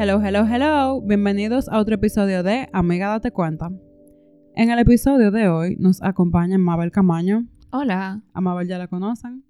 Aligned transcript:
Hello, 0.00 0.20
hello, 0.24 0.46
hello. 0.46 1.00
Bienvenidos 1.00 1.68
a 1.68 1.80
otro 1.80 1.96
episodio 1.96 2.44
de 2.44 2.68
Amiga 2.72 3.08
Date 3.08 3.32
Cuenta. 3.32 3.72
En 4.54 4.70
el 4.70 4.78
episodio 4.78 5.32
de 5.32 5.48
hoy 5.48 5.74
nos 5.76 6.00
acompaña 6.04 6.56
Mabel 6.56 6.92
Camaño. 6.92 7.48
Hola. 7.72 8.22
A 8.32 8.40
Mabel 8.40 8.68
ya 8.68 8.78
la 8.78 8.86
conocen. 8.86 9.42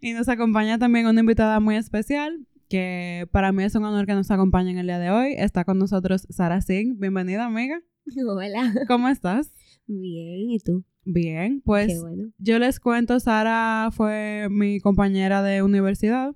Y 0.00 0.12
nos 0.12 0.28
acompaña 0.28 0.76
también 0.80 1.06
una 1.06 1.20
invitada 1.20 1.60
muy 1.60 1.76
especial, 1.76 2.48
que 2.68 3.28
para 3.30 3.52
mí 3.52 3.62
es 3.62 3.76
un 3.76 3.84
honor 3.84 4.06
que 4.06 4.14
nos 4.14 4.28
acompañe 4.32 4.72
en 4.72 4.78
el 4.78 4.88
día 4.88 4.98
de 4.98 5.10
hoy. 5.10 5.34
Está 5.38 5.64
con 5.64 5.78
nosotros 5.78 6.26
Sara 6.30 6.60
Singh. 6.62 6.98
Bienvenida, 6.98 7.46
amiga. 7.46 7.80
Hola. 8.26 8.74
¿Cómo 8.88 9.06
estás? 9.08 9.52
Bien, 9.86 10.50
¿y 10.50 10.58
tú? 10.58 10.84
Bien, 11.04 11.62
pues 11.64 11.86
Qué 11.86 12.00
bueno. 12.00 12.32
yo 12.38 12.58
les 12.58 12.80
cuento, 12.80 13.20
Sara 13.20 13.90
fue 13.92 14.48
mi 14.50 14.80
compañera 14.80 15.44
de 15.44 15.62
universidad. 15.62 16.34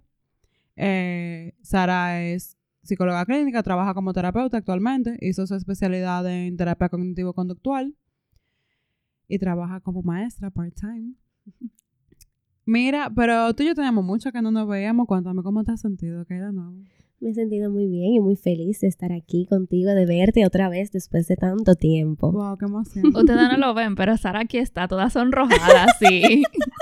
Eh, 0.77 1.57
Sara 1.63 2.23
es 2.23 2.60
psicóloga 2.83 3.25
clínica, 3.27 3.63
trabaja 3.63 3.95
como 3.95 4.13
terapeuta 4.13 4.59
actualmente, 4.59 5.17
hizo 5.21 5.47
su 5.47 5.55
especialidad 5.55 6.27
en 6.31 6.57
terapia 6.57 6.89
cognitivo-conductual 6.89 7.95
y 9.29 9.39
trabaja 9.39 9.81
como 9.81 10.03
maestra 10.03 10.51
part-time. 10.51 11.15
Mira, 12.67 13.11
pero 13.15 13.53
tú 13.55 13.63
y 13.63 13.67
yo 13.67 13.75
teníamos 13.75 14.05
mucho 14.05 14.31
que 14.31 14.43
no 14.43 14.51
nos 14.51 14.69
veíamos. 14.69 15.07
Cuéntame 15.07 15.43
cómo 15.43 15.65
te 15.65 15.73
has 15.73 15.81
sentido, 15.81 16.25
¿qué 16.25 16.35
hay 16.35 16.41
de 16.41 16.53
nuevo? 16.53 16.73
Me 17.21 17.31
he 17.31 17.35
sentido 17.35 17.71
muy 17.71 17.87
bien 17.87 18.15
y 18.15 18.21
muy 18.21 18.35
feliz 18.37 18.81
de 18.81 18.89
estar 18.89 19.13
aquí 19.13 19.45
contigo, 19.45 19.91
de 19.91 20.07
verte 20.07 20.47
otra 20.47 20.71
vez 20.71 20.91
después 20.91 21.29
de 21.29 21.37
tanto 21.37 21.75
tiempo. 21.75 22.33
Wow, 22.33 22.57
qué 22.57 22.65
emoción. 22.65 23.07
Ustedes 23.09 23.49
no 23.51 23.59
lo 23.59 23.75
ven, 23.75 23.95
pero 23.95 24.17
Sara 24.17 24.41
aquí 24.41 24.57
está 24.57 24.89
toda 24.89 25.11
sonrojada, 25.11 25.87
sí. 25.99 26.45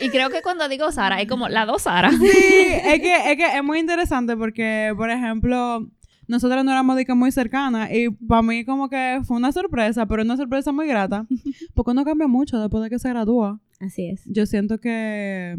y 0.00 0.10
creo 0.10 0.30
que 0.30 0.42
cuando 0.42 0.68
digo 0.68 0.90
Sara, 0.92 1.20
es 1.20 1.28
como 1.28 1.48
la 1.48 1.66
dos 1.66 1.82
Sara. 1.82 2.10
Sí, 2.10 2.18
es 2.84 3.00
que, 3.00 3.32
es 3.32 3.36
que 3.36 3.56
es 3.56 3.64
muy 3.64 3.78
interesante 3.78 4.36
porque, 4.36 4.92
por 4.96 5.10
ejemplo, 5.10 5.88
nosotras 6.28 6.64
no 6.64 6.72
éramos 6.72 6.96
de 6.96 7.04
que 7.04 7.14
muy 7.14 7.30
cercanas 7.32 7.90
y 7.92 8.10
para 8.10 8.42
mí 8.42 8.64
como 8.64 8.88
que 8.88 9.20
fue 9.24 9.36
una 9.36 9.52
sorpresa, 9.52 10.06
pero 10.06 10.22
una 10.22 10.36
sorpresa 10.36 10.72
muy 10.72 10.86
grata, 10.86 11.26
porque 11.74 11.90
uno 11.92 12.04
cambia 12.04 12.26
mucho 12.26 12.60
después 12.60 12.82
de 12.82 12.90
que 12.90 12.98
se 12.98 13.08
gradúa. 13.08 13.60
Así 13.80 14.08
es. 14.08 14.22
Yo 14.26 14.46
siento 14.46 14.78
que 14.78 15.56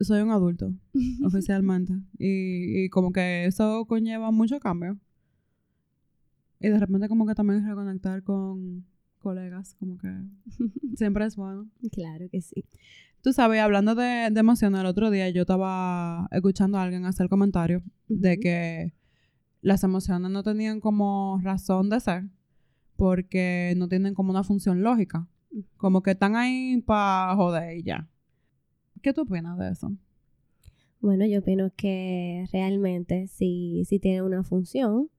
soy 0.00 0.20
un 0.20 0.30
adulto, 0.30 0.72
oficialmente, 1.24 1.94
y, 2.18 2.84
y 2.84 2.88
como 2.90 3.12
que 3.12 3.46
eso 3.46 3.84
conlleva 3.86 4.30
mucho 4.30 4.60
cambio. 4.60 4.98
Y 6.60 6.68
de 6.68 6.78
repente 6.78 7.08
como 7.08 7.26
que 7.26 7.34
también 7.34 7.66
reconectar 7.66 8.22
con 8.22 8.86
colegas, 9.26 9.74
como 9.74 9.98
que 9.98 10.08
siempre 10.96 11.24
es 11.24 11.34
bueno. 11.34 11.68
Claro 11.90 12.28
que 12.30 12.40
sí. 12.40 12.64
Tú 13.22 13.32
sabes, 13.32 13.60
hablando 13.60 13.96
de, 13.96 14.28
de 14.30 14.38
emociones, 14.38 14.80
el 14.80 14.86
otro 14.86 15.10
día 15.10 15.28
yo 15.30 15.40
estaba 15.40 16.28
escuchando 16.30 16.78
a 16.78 16.84
alguien 16.84 17.04
hacer 17.06 17.28
comentario 17.28 17.82
de 18.06 18.38
que 18.38 18.94
las 19.62 19.82
emociones 19.82 20.30
no 20.30 20.44
tenían 20.44 20.78
como 20.78 21.40
razón 21.42 21.90
de 21.90 21.98
ser 21.98 22.24
porque 22.94 23.74
no 23.76 23.88
tienen 23.88 24.14
como 24.14 24.30
una 24.30 24.44
función 24.44 24.82
lógica. 24.82 25.26
Como 25.76 26.04
que 26.04 26.12
están 26.12 26.36
ahí 26.36 26.80
para 26.82 27.34
joder 27.34 27.78
y 27.78 27.82
ya. 27.82 28.08
¿Qué 29.02 29.12
tú 29.12 29.22
opinas 29.22 29.58
de 29.58 29.70
eso? 29.70 29.92
Bueno, 31.00 31.26
yo 31.26 31.40
opino 31.40 31.72
que 31.76 32.46
realmente 32.52 33.26
sí, 33.26 33.82
sí 33.88 33.98
tienen 33.98 34.22
una 34.22 34.44
función 34.44 35.10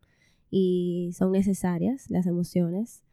y 0.50 1.12
son 1.14 1.34
necesarias 1.34 2.10
las 2.10 2.26
emociones 2.26 3.04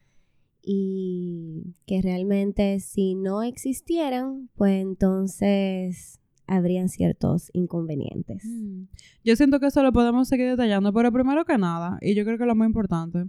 y 0.65 1.75
que 1.87 2.01
realmente 2.01 2.81
si 2.81 3.15
no 3.15 3.43
existieran, 3.43 4.49
pues 4.57 4.81
entonces 4.81 6.21
habrían 6.47 6.89
ciertos 6.89 7.51
inconvenientes. 7.53 8.45
Mm. 8.45 8.85
Yo 9.25 9.37
siento 9.37 9.61
que 9.61 9.67
eso 9.67 9.83
lo 9.83 9.93
podemos 9.93 10.29
seguir 10.29 10.49
detallando, 10.49 10.93
pero 10.93 11.13
primero 11.13 11.45
que 11.45 11.59
nada, 11.59 11.99
y 12.01 12.15
yo 12.15 12.25
creo 12.25 12.39
que 12.39 12.47
lo 12.47 12.55
más 12.55 12.67
importante, 12.67 13.27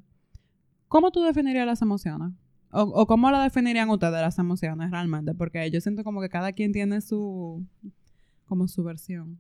¿cómo 0.88 1.12
tú 1.12 1.24
definirías 1.24 1.66
las 1.66 1.82
emociones? 1.82 2.32
O, 2.72 2.82
o 2.82 3.06
cómo 3.08 3.32
la 3.32 3.44
definirían 3.44 3.90
ustedes 3.90 4.22
las 4.22 4.40
emociones 4.40 4.92
realmente? 4.92 5.34
Porque 5.34 5.70
yo 5.72 5.80
siento 5.82 6.04
como 6.04 6.22
que 6.22 6.30
cada 6.30 6.52
quien 6.52 6.72
tiene 6.72 7.02
su, 7.02 7.66
como 8.46 8.68
su 8.68 8.84
versión. 8.84 9.40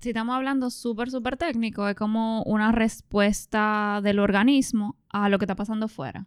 Si 0.00 0.10
estamos 0.10 0.34
hablando 0.34 0.70
súper, 0.70 1.10
súper 1.10 1.36
técnico, 1.36 1.86
es 1.86 1.94
como 1.94 2.42
una 2.44 2.72
respuesta 2.72 4.00
del 4.02 4.18
organismo 4.18 4.96
a 5.10 5.28
lo 5.28 5.38
que 5.38 5.44
está 5.44 5.56
pasando 5.56 5.88
fuera. 5.88 6.26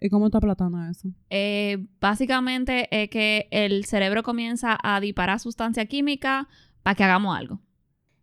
¿Y 0.00 0.08
cómo 0.08 0.26
está 0.26 0.40
Platano 0.40 0.88
eso? 0.90 1.08
Eh, 1.28 1.86
básicamente 2.00 2.88
es 2.90 3.10
que 3.10 3.48
el 3.50 3.84
cerebro 3.84 4.22
comienza 4.22 4.78
a 4.82 5.00
disparar 5.00 5.38
sustancia 5.40 5.84
química 5.86 6.48
para 6.82 6.94
que 6.94 7.04
hagamos 7.04 7.36
algo. 7.36 7.60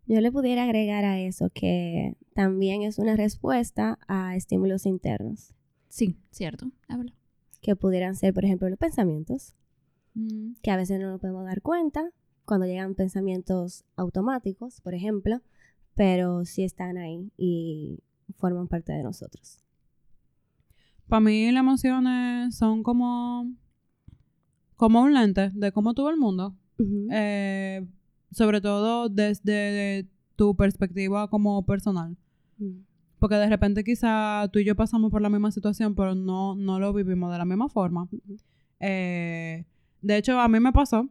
Yo 0.08 0.20
le 0.22 0.32
pudiera 0.32 0.64
agregar 0.64 1.04
a 1.06 1.20
eso 1.20 1.50
que 1.54 2.16
también 2.34 2.82
es 2.82 2.98
una 2.98 3.16
respuesta 3.16 4.00
a 4.08 4.36
estímulos 4.36 4.86
internos, 4.86 5.54
Sí, 5.90 6.18
cierto. 6.32 6.72
verdad. 6.90 7.14
que 7.62 7.76
pudieran 7.76 8.16
ser, 8.16 8.34
por 8.34 8.46
ejemplo, 8.46 8.70
los 8.70 8.80
pensamientos, 8.80 9.54
Mm. 10.14 10.54
que 10.64 10.72
a 10.72 10.78
veces 10.78 11.00
no 11.00 11.10
nos 11.12 11.20
podemos 11.20 11.44
dar 11.46 11.62
cuenta 11.62 12.10
cuando 12.46 12.66
llegan 12.66 12.96
pensamientos 12.96 13.84
automáticos, 13.98 14.80
por 14.82 14.94
ejemplo, 14.94 15.42
pero 15.96 16.46
sí 16.46 16.64
están 16.64 16.98
ahí 16.98 17.32
y 17.38 18.00
forman 18.38 18.68
parte 18.68 18.94
de 18.94 19.04
nosotros. 19.04 19.60
Para 21.08 21.20
mí 21.22 21.52
las 21.52 21.62
emociones 21.62 22.56
son 22.56 22.84
como, 22.84 23.52
como 24.76 25.02
un 25.02 25.14
lente 25.14 25.52
de 25.54 25.72
cómo 25.72 25.94
tú 25.94 26.06
ves 26.06 26.14
el 26.14 26.20
mundo. 26.20 26.56
Eh, 27.12 27.86
sobre 28.32 28.62
todo 28.62 29.10
desde 29.10 30.08
tu 30.36 30.56
perspectiva 30.56 31.30
como 31.30 31.66
personal. 31.66 32.16
Porque 33.20 33.36
de 33.36 33.50
repente 33.50 33.84
quizá 33.84 34.48
tú 34.52 34.60
y 34.60 34.66
yo 34.66 34.76
pasamos 34.76 35.12
por 35.12 35.22
la 35.22 35.30
misma 35.30 35.52
situación, 35.52 35.96
pero 35.96 36.14
no, 36.14 36.56
no 36.56 36.80
lo 36.80 36.94
vivimos 36.94 37.32
de 37.32 37.38
la 37.38 37.46
misma 37.46 37.70
forma. 37.70 38.08
Eh, 38.80 39.66
de 40.02 40.18
hecho, 40.18 40.40
a 40.40 40.48
mí 40.48 40.60
me 40.60 40.72
pasó 40.72 41.10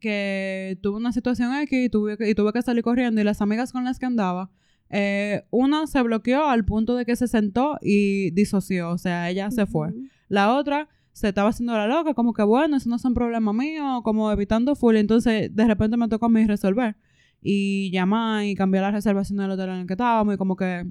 que 0.00 0.78
tuve 0.82 0.96
una 0.96 1.12
situación 1.12 1.54
X 1.54 1.86
y 1.86 1.88
tuve 1.88 2.16
y 2.20 2.34
tuve 2.34 2.52
que 2.52 2.62
salir 2.62 2.82
corriendo 2.82 3.20
y 3.20 3.24
las 3.24 3.40
amigas 3.40 3.72
con 3.72 3.84
las 3.84 3.98
que 3.98 4.06
andaba, 4.06 4.50
eh, 4.90 5.44
una 5.50 5.86
se 5.86 6.02
bloqueó 6.02 6.46
al 6.46 6.64
punto 6.64 6.94
de 6.94 7.04
que 7.04 7.16
se 7.16 7.28
sentó 7.28 7.76
y 7.82 8.30
disoció, 8.30 8.90
o 8.90 8.98
sea, 8.98 9.30
ella 9.30 9.50
se 9.50 9.66
fue. 9.66 9.92
La 10.28 10.54
otra 10.54 10.88
se 11.12 11.28
estaba 11.28 11.50
haciendo 11.50 11.72
la 11.72 11.88
loca, 11.88 12.14
como 12.14 12.32
que 12.32 12.42
bueno, 12.42 12.76
eso 12.76 12.88
no 12.88 12.96
es 12.96 13.04
un 13.04 13.14
problema 13.14 13.52
mío, 13.52 14.02
como 14.04 14.30
evitando 14.30 14.76
full. 14.76 14.96
Entonces, 14.96 15.54
de 15.54 15.66
repente 15.66 15.96
me 15.96 16.08
tocó 16.08 16.26
a 16.26 16.28
mí 16.28 16.46
resolver 16.46 16.96
y 17.42 17.90
llamar 17.90 18.44
y 18.44 18.54
cambiar 18.54 18.84
la 18.84 18.90
reservación 18.92 19.38
del 19.38 19.50
hotel 19.50 19.70
en 19.70 19.76
el 19.76 19.86
que 19.86 19.94
estábamos 19.94 20.34
y 20.34 20.38
como 20.38 20.56
que... 20.56 20.86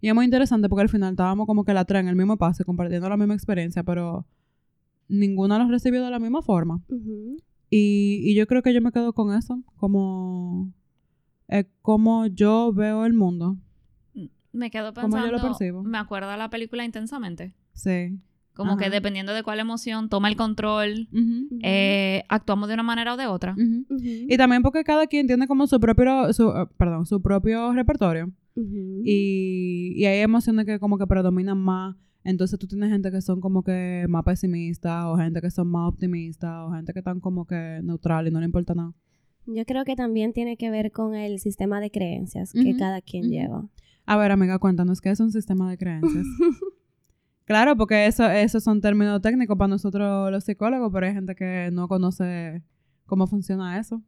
Y 0.00 0.08
es 0.08 0.14
muy 0.14 0.26
interesante 0.26 0.68
porque 0.68 0.82
al 0.82 0.90
final 0.90 1.12
estábamos 1.12 1.46
como 1.46 1.64
que 1.64 1.72
la 1.72 1.86
tres 1.86 2.00
en 2.00 2.08
el 2.08 2.16
mismo 2.16 2.36
pase, 2.36 2.64
compartiendo 2.64 3.08
la 3.08 3.16
misma 3.16 3.32
experiencia, 3.32 3.82
pero 3.82 4.26
ninguna 5.08 5.58
lo 5.58 5.68
recibió 5.68 6.04
de 6.04 6.10
la 6.10 6.18
misma 6.18 6.42
forma. 6.42 6.82
Ujú. 6.88 7.38
Y, 7.70 8.20
y 8.22 8.34
yo 8.34 8.46
creo 8.46 8.62
que 8.62 8.74
yo 8.74 8.82
me 8.82 8.92
quedo 8.92 9.14
con 9.14 9.34
eso, 9.34 9.62
como... 9.76 10.70
Es 11.48 11.66
como 11.82 12.26
yo 12.26 12.72
veo 12.72 13.04
el 13.04 13.12
mundo. 13.12 13.56
Me 14.52 14.70
quedo 14.70 14.94
Como 14.94 15.08
yo 15.08 15.12
pensando, 15.12 15.32
lo 15.36 15.42
percibo. 15.42 15.82
me 15.82 15.98
acuerdo 15.98 16.30
de 16.30 16.36
la 16.36 16.48
película 16.48 16.84
Intensamente. 16.84 17.54
Sí. 17.72 18.18
Como 18.54 18.76
que 18.76 18.88
dependiendo 18.88 19.34
de 19.34 19.42
cuál 19.42 19.58
emoción 19.58 20.08
toma 20.08 20.28
el 20.28 20.36
control, 20.36 21.08
eh, 21.60 22.22
actuamos 22.28 22.68
de 22.68 22.74
una 22.74 22.84
manera 22.84 23.14
o 23.14 23.16
de 23.16 23.26
otra. 23.26 23.56
Y 23.58 24.36
también 24.36 24.62
porque 24.62 24.84
cada 24.84 25.08
quien 25.08 25.26
tiene 25.26 25.48
como 25.48 25.66
su 25.66 25.80
propio, 25.80 26.32
su, 26.32 26.50
eh, 26.50 26.66
perdón, 26.76 27.04
su 27.04 27.20
propio 27.20 27.72
repertorio. 27.72 28.30
Y, 29.04 29.94
y 29.96 30.04
hay 30.04 30.20
emociones 30.20 30.66
que 30.66 30.78
como 30.78 30.98
que 30.98 31.06
predominan 31.08 31.58
más. 31.58 31.96
Entonces 32.22 32.56
tú 32.58 32.68
tienes 32.68 32.90
gente 32.90 33.10
que 33.10 33.20
son 33.20 33.40
como 33.40 33.64
que 33.64 34.06
más 34.08 34.22
pesimistas, 34.24 35.04
o 35.06 35.16
gente 35.16 35.40
que 35.40 35.50
son 35.50 35.68
más 35.68 35.88
optimistas, 35.88 36.54
o 36.64 36.70
gente 36.72 36.92
que 36.92 37.00
están 37.00 37.18
como 37.18 37.46
que 37.46 37.80
neutral 37.82 38.28
y 38.28 38.30
no 38.30 38.38
le 38.38 38.46
importa 38.46 38.74
nada. 38.74 38.92
Yo 39.46 39.64
creo 39.66 39.84
que 39.84 39.96
también 39.96 40.32
tiene 40.32 40.56
que 40.56 40.70
ver 40.70 40.90
con 40.90 41.14
el 41.14 41.38
sistema 41.38 41.80
de 41.80 41.90
creencias 41.90 42.52
que 42.52 42.76
cada 42.76 43.02
quien 43.02 43.30
lleva. 43.30 43.68
A 44.06 44.16
ver, 44.16 44.32
amiga, 44.32 44.58
cuéntanos, 44.58 45.00
¿qué 45.00 45.10
es 45.10 45.20
un 45.20 45.32
sistema 45.32 45.70
de 45.70 45.78
creencias? 45.78 46.24
claro, 47.44 47.76
porque 47.76 48.06
eso, 48.06 48.28
esos 48.30 48.62
son 48.64 48.80
términos 48.80 49.20
técnicos 49.20 49.56
para 49.56 49.68
nosotros 49.68 50.30
los 50.30 50.44
psicólogos, 50.44 50.92
pero 50.92 51.06
hay 51.06 51.14
gente 51.14 51.34
que 51.34 51.70
no 51.72 51.88
conoce 51.88 52.62
cómo 53.06 53.26
funciona 53.26 53.78
eso. 53.78 54.02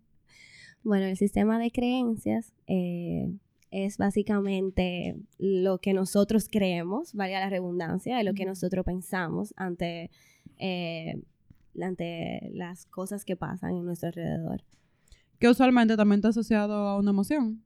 Bueno, 0.82 1.06
el 1.06 1.16
sistema 1.16 1.58
de 1.58 1.70
creencias 1.70 2.52
eh, 2.66 3.32
es 3.70 3.98
básicamente 3.98 5.16
lo 5.38 5.78
que 5.78 5.92
nosotros 5.92 6.48
creemos, 6.50 7.12
valga 7.12 7.40
la 7.40 7.50
redundancia, 7.50 8.16
de 8.16 8.24
lo 8.24 8.34
que 8.34 8.44
nosotros 8.44 8.84
pensamos 8.84 9.52
ante, 9.56 10.10
eh, 10.58 11.20
ante 11.80 12.50
las 12.52 12.86
cosas 12.86 13.24
que 13.24 13.36
pasan 13.36 13.72
en 13.72 13.84
nuestro 13.84 14.08
alrededor. 14.08 14.62
Que 15.38 15.48
usualmente 15.48 15.96
también 15.96 16.18
está 16.18 16.28
asociado 16.28 16.74
a 16.74 16.98
una 16.98 17.10
emoción. 17.10 17.62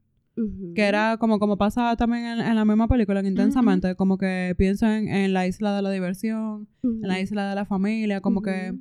Que 0.75 0.83
era 0.83 1.17
como, 1.17 1.39
como 1.39 1.57
pasa 1.57 1.95
también 1.97 2.25
en, 2.25 2.39
en 2.39 2.55
la 2.55 2.65
misma 2.65 2.87
película, 2.87 3.19
en 3.19 3.27
Intensamente, 3.27 3.95
como 3.95 4.17
que 4.17 4.55
pienso 4.57 4.87
en, 4.87 5.07
en 5.09 5.33
la 5.33 5.45
isla 5.45 5.75
de 5.75 5.81
la 5.81 5.91
diversión, 5.91 6.67
en 6.83 7.01
la 7.01 7.19
isla 7.19 7.49
de 7.49 7.55
la 7.55 7.65
familia, 7.65 8.21
como 8.21 8.41
que 8.41 8.73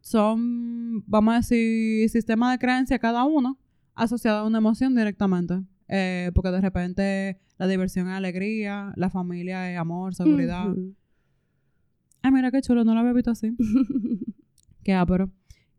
son, 0.00 1.04
vamos 1.06 1.34
a 1.34 1.36
decir, 1.38 2.08
sistemas 2.10 2.52
de 2.52 2.58
creencia 2.58 2.98
cada 2.98 3.24
uno 3.24 3.58
asociado 3.94 4.40
a 4.40 4.46
una 4.46 4.58
emoción 4.58 4.94
directamente. 4.94 5.62
Eh, 5.92 6.30
porque 6.34 6.50
de 6.50 6.60
repente 6.60 7.40
la 7.58 7.66
diversión 7.66 8.08
es 8.08 8.14
alegría, 8.14 8.92
la 8.96 9.10
familia 9.10 9.72
es 9.72 9.78
amor, 9.78 10.14
seguridad. 10.14 10.66
Ay, 12.22 12.32
mira 12.32 12.50
qué 12.50 12.60
chulo, 12.60 12.84
no 12.84 12.94
lo 12.94 13.00
había 13.00 13.12
visto 13.12 13.32
así. 13.32 13.56
qué 14.84 14.94
ápero. 14.94 15.32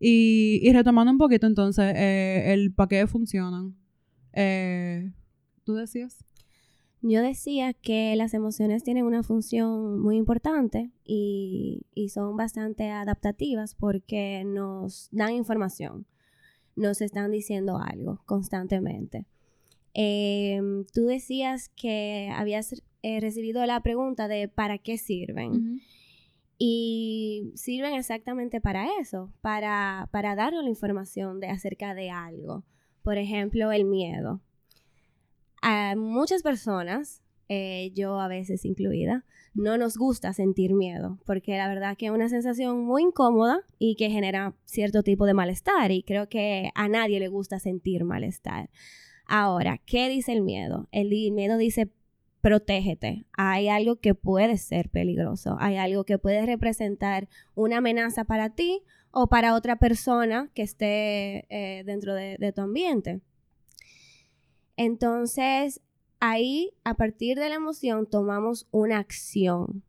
Y, 0.04 0.58
y 0.62 0.72
retomando 0.72 1.12
un 1.12 1.18
poquito, 1.18 1.46
entonces, 1.46 1.94
eh, 1.94 2.52
el 2.52 2.74
para 2.74 2.88
qué 2.88 3.06
funcionan. 3.06 3.76
Eh, 4.32 5.12
¿Tú 5.62 5.74
decías? 5.74 6.24
Yo 7.02 7.22
decía 7.22 7.72
que 7.72 8.16
las 8.16 8.34
emociones 8.34 8.82
tienen 8.82 9.04
una 9.04 9.22
función 9.22 10.00
muy 10.00 10.16
importante 10.16 10.90
y, 11.04 11.82
y 11.94 12.08
son 12.08 12.36
bastante 12.36 12.90
adaptativas 12.90 13.76
porque 13.76 14.42
nos 14.44 15.08
dan 15.12 15.34
información, 15.34 16.06
nos 16.74 17.00
están 17.00 17.30
diciendo 17.30 17.78
algo 17.78 18.22
constantemente. 18.26 19.26
Em, 19.94 20.84
tú 20.92 21.04
decías 21.04 21.68
que 21.68 22.28
habías 22.34 22.82
eh, 23.02 23.20
recibido 23.20 23.64
la 23.66 23.80
pregunta 23.82 24.26
de 24.26 24.48
¿para 24.48 24.78
qué 24.78 24.98
sirven? 24.98 25.80
Y 26.64 27.50
sirven 27.56 27.94
exactamente 27.94 28.60
para 28.60 28.86
eso, 29.00 29.32
para, 29.40 30.08
para 30.12 30.36
darnos 30.36 30.62
la 30.62 30.70
información 30.70 31.40
de, 31.40 31.48
acerca 31.48 31.92
de 31.92 32.10
algo. 32.10 32.62
Por 33.02 33.18
ejemplo, 33.18 33.72
el 33.72 33.84
miedo. 33.84 34.40
A 35.60 35.96
muchas 35.96 36.44
personas, 36.44 37.20
eh, 37.48 37.90
yo 37.96 38.20
a 38.20 38.28
veces 38.28 38.64
incluida, 38.64 39.24
no 39.54 39.76
nos 39.76 39.96
gusta 39.96 40.32
sentir 40.34 40.72
miedo, 40.72 41.18
porque 41.26 41.56
la 41.56 41.66
verdad 41.66 41.96
que 41.96 42.06
es 42.06 42.12
una 42.12 42.28
sensación 42.28 42.84
muy 42.84 43.02
incómoda 43.02 43.62
y 43.80 43.96
que 43.96 44.08
genera 44.08 44.54
cierto 44.64 45.02
tipo 45.02 45.26
de 45.26 45.34
malestar, 45.34 45.90
y 45.90 46.04
creo 46.04 46.28
que 46.28 46.70
a 46.76 46.86
nadie 46.86 47.18
le 47.18 47.26
gusta 47.26 47.58
sentir 47.58 48.04
malestar. 48.04 48.70
Ahora, 49.26 49.78
¿qué 49.84 50.08
dice 50.08 50.32
el 50.32 50.42
miedo? 50.42 50.86
El 50.92 51.08
miedo 51.32 51.56
dice 51.56 51.90
protégete. 52.42 53.24
Hay 53.32 53.68
algo 53.68 53.96
que 53.96 54.14
puede 54.14 54.58
ser 54.58 54.90
peligroso, 54.90 55.56
hay 55.58 55.76
algo 55.76 56.04
que 56.04 56.18
puede 56.18 56.44
representar 56.44 57.28
una 57.54 57.78
amenaza 57.78 58.24
para 58.24 58.50
ti 58.50 58.82
o 59.10 59.28
para 59.28 59.54
otra 59.54 59.76
persona 59.76 60.50
que 60.54 60.62
esté 60.62 61.46
eh, 61.48 61.84
dentro 61.84 62.14
de, 62.14 62.36
de 62.38 62.52
tu 62.52 62.60
ambiente. 62.60 63.20
Entonces, 64.76 65.80
ahí, 66.20 66.74
a 66.84 66.94
partir 66.94 67.38
de 67.38 67.48
la 67.48 67.54
emoción, 67.54 68.06
tomamos 68.06 68.66
una 68.70 68.98
acción. 68.98 69.82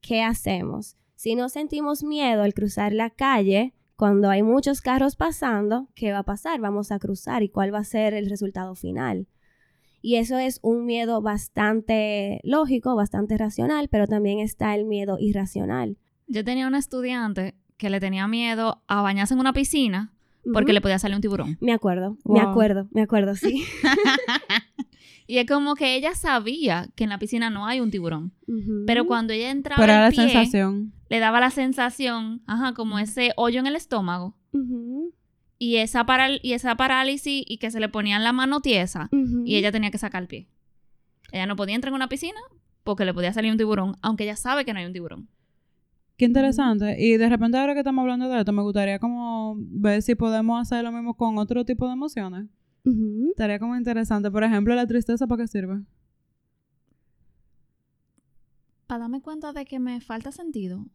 ¿Qué 0.00 0.22
hacemos? 0.22 0.96
Si 1.16 1.34
no 1.34 1.48
sentimos 1.48 2.04
miedo 2.04 2.42
al 2.42 2.54
cruzar 2.54 2.92
la 2.92 3.10
calle, 3.10 3.74
cuando 3.96 4.28
hay 4.28 4.42
muchos 4.42 4.82
carros 4.82 5.16
pasando, 5.16 5.88
¿qué 5.94 6.12
va 6.12 6.18
a 6.18 6.24
pasar? 6.24 6.60
Vamos 6.60 6.92
a 6.92 6.98
cruzar 6.98 7.42
y 7.42 7.48
cuál 7.48 7.74
va 7.74 7.78
a 7.78 7.84
ser 7.84 8.14
el 8.14 8.28
resultado 8.28 8.74
final. 8.74 9.26
Y 10.02 10.16
eso 10.16 10.38
es 10.38 10.60
un 10.62 10.84
miedo 10.86 11.20
bastante 11.22 12.40
lógico, 12.44 12.94
bastante 12.94 13.36
racional, 13.36 13.88
pero 13.88 14.06
también 14.06 14.38
está 14.40 14.74
el 14.74 14.84
miedo 14.84 15.16
irracional. 15.18 15.96
Yo 16.28 16.44
tenía 16.44 16.66
una 16.66 16.78
estudiante 16.78 17.54
que 17.76 17.90
le 17.90 18.00
tenía 18.00 18.26
miedo 18.28 18.82
a 18.86 19.02
bañarse 19.02 19.34
en 19.34 19.40
una 19.40 19.52
piscina 19.52 20.12
porque 20.52 20.72
le 20.72 20.80
podía 20.80 20.98
salir 20.98 21.16
un 21.16 21.20
tiburón. 21.22 21.58
Me 21.60 21.72
acuerdo, 21.72 22.16
me 22.24 22.40
acuerdo, 22.40 22.88
me 22.92 23.02
acuerdo, 23.02 23.34
sí. 23.34 23.64
Y 25.28 25.38
es 25.38 25.46
como 25.46 25.74
que 25.74 25.96
ella 25.96 26.14
sabía 26.14 26.88
que 26.94 27.02
en 27.04 27.10
la 27.10 27.18
piscina 27.18 27.50
no 27.50 27.66
hay 27.66 27.80
un 27.80 27.90
tiburón. 27.90 28.32
Pero 28.86 29.06
cuando 29.06 29.32
ella 29.32 29.50
entraba 29.50 29.80
Pero 29.82 29.92
era 29.92 30.02
la 30.04 30.10
pie, 30.10 30.20
sensación. 30.28 30.92
le 31.08 31.18
daba 31.18 31.40
la 31.40 31.50
sensación, 31.50 32.42
ajá, 32.46 32.74
como 32.74 33.00
ese 33.00 33.32
hoyo 33.36 33.58
en 33.58 33.66
el 33.66 33.74
estómago. 33.74 34.36
Ujú, 34.52 35.12
Y 35.58 35.76
esa, 35.76 36.04
paral- 36.04 36.40
y 36.42 36.52
esa 36.52 36.74
parálisis 36.76 37.44
y 37.46 37.56
que 37.58 37.70
se 37.70 37.80
le 37.80 37.88
ponían 37.88 38.22
la 38.24 38.32
mano 38.32 38.60
tiesa 38.60 39.08
y 39.46 39.56
ella 39.56 39.72
tenía 39.72 39.90
que 39.90 39.98
sacar 39.98 40.22
el 40.22 40.28
pie. 40.28 40.48
Ella 41.32 41.46
no 41.46 41.56
podía 41.56 41.74
entrar 41.74 41.90
en 41.92 41.96
una 41.96 42.08
piscina 42.08 42.38
porque 42.84 43.04
le 43.04 43.14
podía 43.14 43.32
salir 43.32 43.50
un 43.50 43.58
tiburón, 43.58 43.96
aunque 44.02 44.24
ella 44.24 44.36
sabe 44.36 44.64
que 44.64 44.72
no 44.72 44.78
hay 44.80 44.86
un 44.86 44.92
tiburón. 44.92 45.28
Qué 46.18 46.24
interesante. 46.26 46.96
Y 47.02 47.16
de 47.16 47.28
repente 47.28 47.58
ahora 47.58 47.72
que 47.74 47.80
estamos 47.80 48.02
hablando 48.02 48.28
de 48.28 48.38
esto, 48.38 48.52
me 48.52 48.62
gustaría 48.62 48.98
como 48.98 49.54
ver 49.58 50.02
si 50.02 50.14
podemos 50.14 50.60
hacer 50.60 50.84
lo 50.84 50.92
mismo 50.92 51.14
con 51.14 51.36
otro 51.38 51.64
tipo 51.64 51.86
de 51.86 51.92
emociones. 51.94 52.46
Estaría 53.30 53.58
como 53.58 53.76
interesante. 53.76 54.30
Por 54.30 54.44
ejemplo, 54.44 54.74
la 54.74 54.86
tristeza, 54.86 55.26
¿para 55.26 55.42
qué 55.42 55.48
sirve? 55.48 55.80
Para 58.86 59.00
darme 59.00 59.20
cuenta 59.20 59.52
de 59.52 59.64
que 59.64 59.78
me 59.78 60.00
falta 60.00 60.30
sentido. 60.32 60.86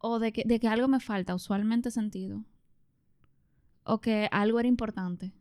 O 0.00 0.18
de 0.18 0.32
que, 0.32 0.42
de 0.44 0.58
que 0.60 0.68
algo 0.68 0.88
me 0.88 1.00
falta, 1.00 1.34
usualmente 1.34 1.90
sentido. 1.90 2.44
O 3.88 4.02
que 4.02 4.28
algo 4.30 4.60
era 4.60 4.68
importante. 4.68 5.32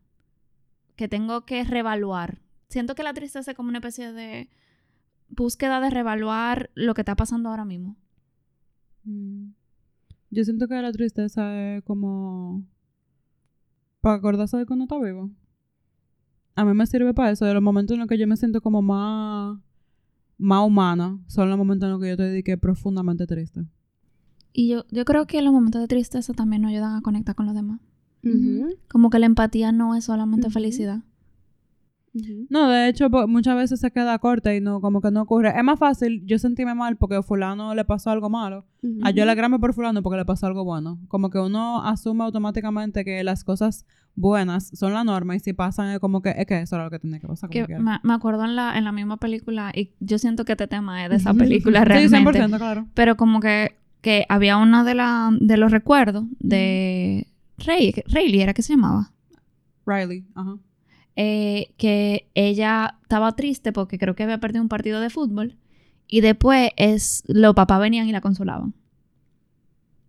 Que 0.96 1.10
tengo 1.10 1.46
que 1.46 1.66
revaluar. 1.66 2.40
Siento 2.70 2.96
que 2.96 3.04
la 3.04 3.14
tristeza 3.14 3.52
es 3.52 3.58
como 3.58 3.68
una 3.68 3.80
especie 3.80 4.14
de 4.14 4.50
búsqueda 5.28 5.82
de 5.82 5.90
revaluar 5.90 6.72
lo 6.74 6.94
que 6.94 7.02
está 7.02 7.16
pasando 7.16 7.50
ahora 7.50 7.66
mismo. 7.66 7.98
Mm. 9.04 9.50
Yo 10.30 10.44
siento 10.46 10.70
que 10.70 10.82
la 10.82 10.94
tristeza 10.94 11.76
es 11.76 11.84
como... 11.84 12.64
Para 14.00 14.16
acordarse 14.16 14.56
de 14.56 14.66
cuando 14.66 14.86
está 14.86 14.98
vivo. 14.98 15.30
A 16.56 16.64
mí 16.64 16.74
me 16.74 16.88
sirve 16.88 17.14
para 17.14 17.32
eso. 17.32 17.44
De 17.44 17.54
los 17.54 17.62
momentos 17.62 17.96
en 17.96 18.00
los 18.00 18.08
que 18.08 18.18
yo 18.18 18.28
me 18.28 18.38
siento 18.38 18.62
como 18.62 18.82
más... 18.82 19.60
Más 20.38 20.66
humana. 20.66 21.20
Son 21.28 21.50
los 21.50 21.58
momentos 21.58 21.88
en 21.88 21.92
los 21.92 22.02
que 22.02 22.10
yo 22.10 22.18
te 22.18 22.24
dediqué 22.24 22.58
profundamente 22.58 23.28
triste. 23.28 23.66
Y 24.54 24.70
yo, 24.70 24.86
yo 24.90 25.04
creo 25.04 25.28
que 25.28 25.42
los 25.42 25.52
momentos 25.52 25.82
de 25.82 25.88
tristeza 25.90 26.34
también 26.34 26.62
nos 26.62 26.72
ayudan 26.72 26.96
a 26.96 27.02
conectar 27.02 27.36
con 27.36 27.46
los 27.46 27.56
demás. 27.56 27.82
Como 28.90 29.10
que 29.10 29.20
la 29.20 29.26
empatía 29.26 29.72
no 29.72 29.96
es 29.96 30.06
solamente 30.06 30.50
felicidad. 30.50 31.02
No, 32.50 32.70
de 32.70 32.90
hecho, 32.90 33.10
muchas 33.28 33.56
veces 33.56 33.80
se 33.80 33.92
queda 33.92 34.18
corta 34.20 34.54
y 34.56 34.62
no, 34.62 34.82
como 34.82 35.02
que 35.02 35.12
no 35.12 35.22
ocurre. 35.22 35.54
Es 35.56 35.64
más 35.64 35.80
fácil 35.80 36.24
yo 36.26 36.40
sentirme 36.40 36.74
mal 36.74 36.98
porque 36.98 37.16
a 37.16 37.22
fulano 37.22 37.76
le 37.76 37.86
pasó 37.86 38.10
algo 38.10 38.30
malo. 38.30 38.66
A 39.04 39.12
yo 39.12 39.24
alegrarme 39.24 39.60
por 39.60 39.74
fulano 39.74 40.02
porque 40.02 40.18
le 40.18 40.26
pasó 40.26 40.48
algo 40.48 40.64
bueno. 40.64 41.00
Como 41.08 41.30
que 41.30 41.40
uno 41.40 41.84
asume 41.84 42.24
automáticamente 42.24 43.04
que 43.04 43.24
las 43.24 43.44
cosas 43.44 43.86
buenas 44.16 44.72
son 44.74 44.94
la 44.94 45.04
norma 45.04 45.36
y 45.36 45.40
si 45.40 45.54
pasan 45.54 45.92
es 45.92 46.00
como 46.00 46.22
que 46.22 46.34
es 46.36 46.46
que 46.48 46.60
eso 46.60 46.76
era 46.76 46.86
lo 46.86 46.92
que 46.92 47.00
tenía 47.00 47.20
que 47.20 47.28
pasar. 47.28 47.50
como 47.50 47.66
Que 47.68 47.78
me, 47.78 48.00
me 48.02 48.14
acuerdo 48.14 48.46
en 48.46 48.56
la, 48.56 48.78
en 48.78 48.84
la 48.84 48.92
misma 48.92 49.18
película, 49.18 49.72
y 49.76 49.92
yo 50.00 50.18
siento 50.18 50.44
que 50.44 50.54
este 50.54 50.68
tema 50.68 51.04
es 51.04 51.10
de 51.10 51.18
esa 51.18 51.34
película 51.34 51.82
Sí, 51.82 51.86
realmente. 51.86 52.42
100%, 52.42 52.58
claro. 52.58 52.88
Pero 52.94 53.16
como 53.16 53.40
que, 53.40 53.76
que 54.02 54.26
había 54.30 54.58
uno 54.58 54.84
de, 54.84 54.96
la, 54.96 55.30
de 55.40 55.58
los 55.58 55.72
recuerdos 55.72 56.26
de 56.40 57.28
Rey, 57.58 57.94
Rayleigh 58.08 58.42
era 58.44 58.54
que 58.54 58.62
se 58.62 58.74
llamaba. 58.74 59.12
Riley, 59.86 60.26
ajá. 60.36 60.58
eh, 61.16 61.74
que 61.78 62.30
ella 62.36 62.98
estaba 63.02 63.36
triste 63.36 63.72
porque 63.72 63.98
creo 63.98 64.16
que 64.16 64.24
había 64.24 64.40
perdido 64.40 64.62
un 64.62 64.70
partido 64.70 65.00
de 65.00 65.10
fútbol 65.10 65.58
y 66.08 66.22
después 66.22 66.72
es 66.78 67.24
los 67.28 67.56
papás 67.56 67.80
venían 67.80 68.08
y 68.08 68.12
la 68.12 68.22
consolaban. 68.22 68.74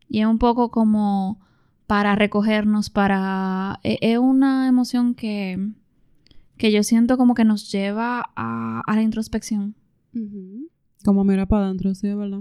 Y 0.09 0.21
es 0.21 0.26
un 0.26 0.38
poco 0.38 0.71
como 0.71 1.40
para 1.87 2.14
recogernos, 2.17 2.90
para... 2.90 3.78
e- 3.83 3.99
Es 4.00 4.19
una 4.19 4.69
emoción 4.69 5.14
que, 5.14 5.71
que 6.57 6.73
yo 6.73 6.83
siento 6.83 7.17
como 7.17 7.35
que 7.35 7.45
nos 7.45 7.71
lleva 7.71 8.31
a, 8.37 8.81
a 8.87 8.95
la 8.97 9.02
introspección. 9.02 9.75
Como 11.05 11.25
mira 11.25 11.47
para 11.47 11.67
adentro, 11.67 11.95
sí, 11.95 12.12
verdad. 12.12 12.40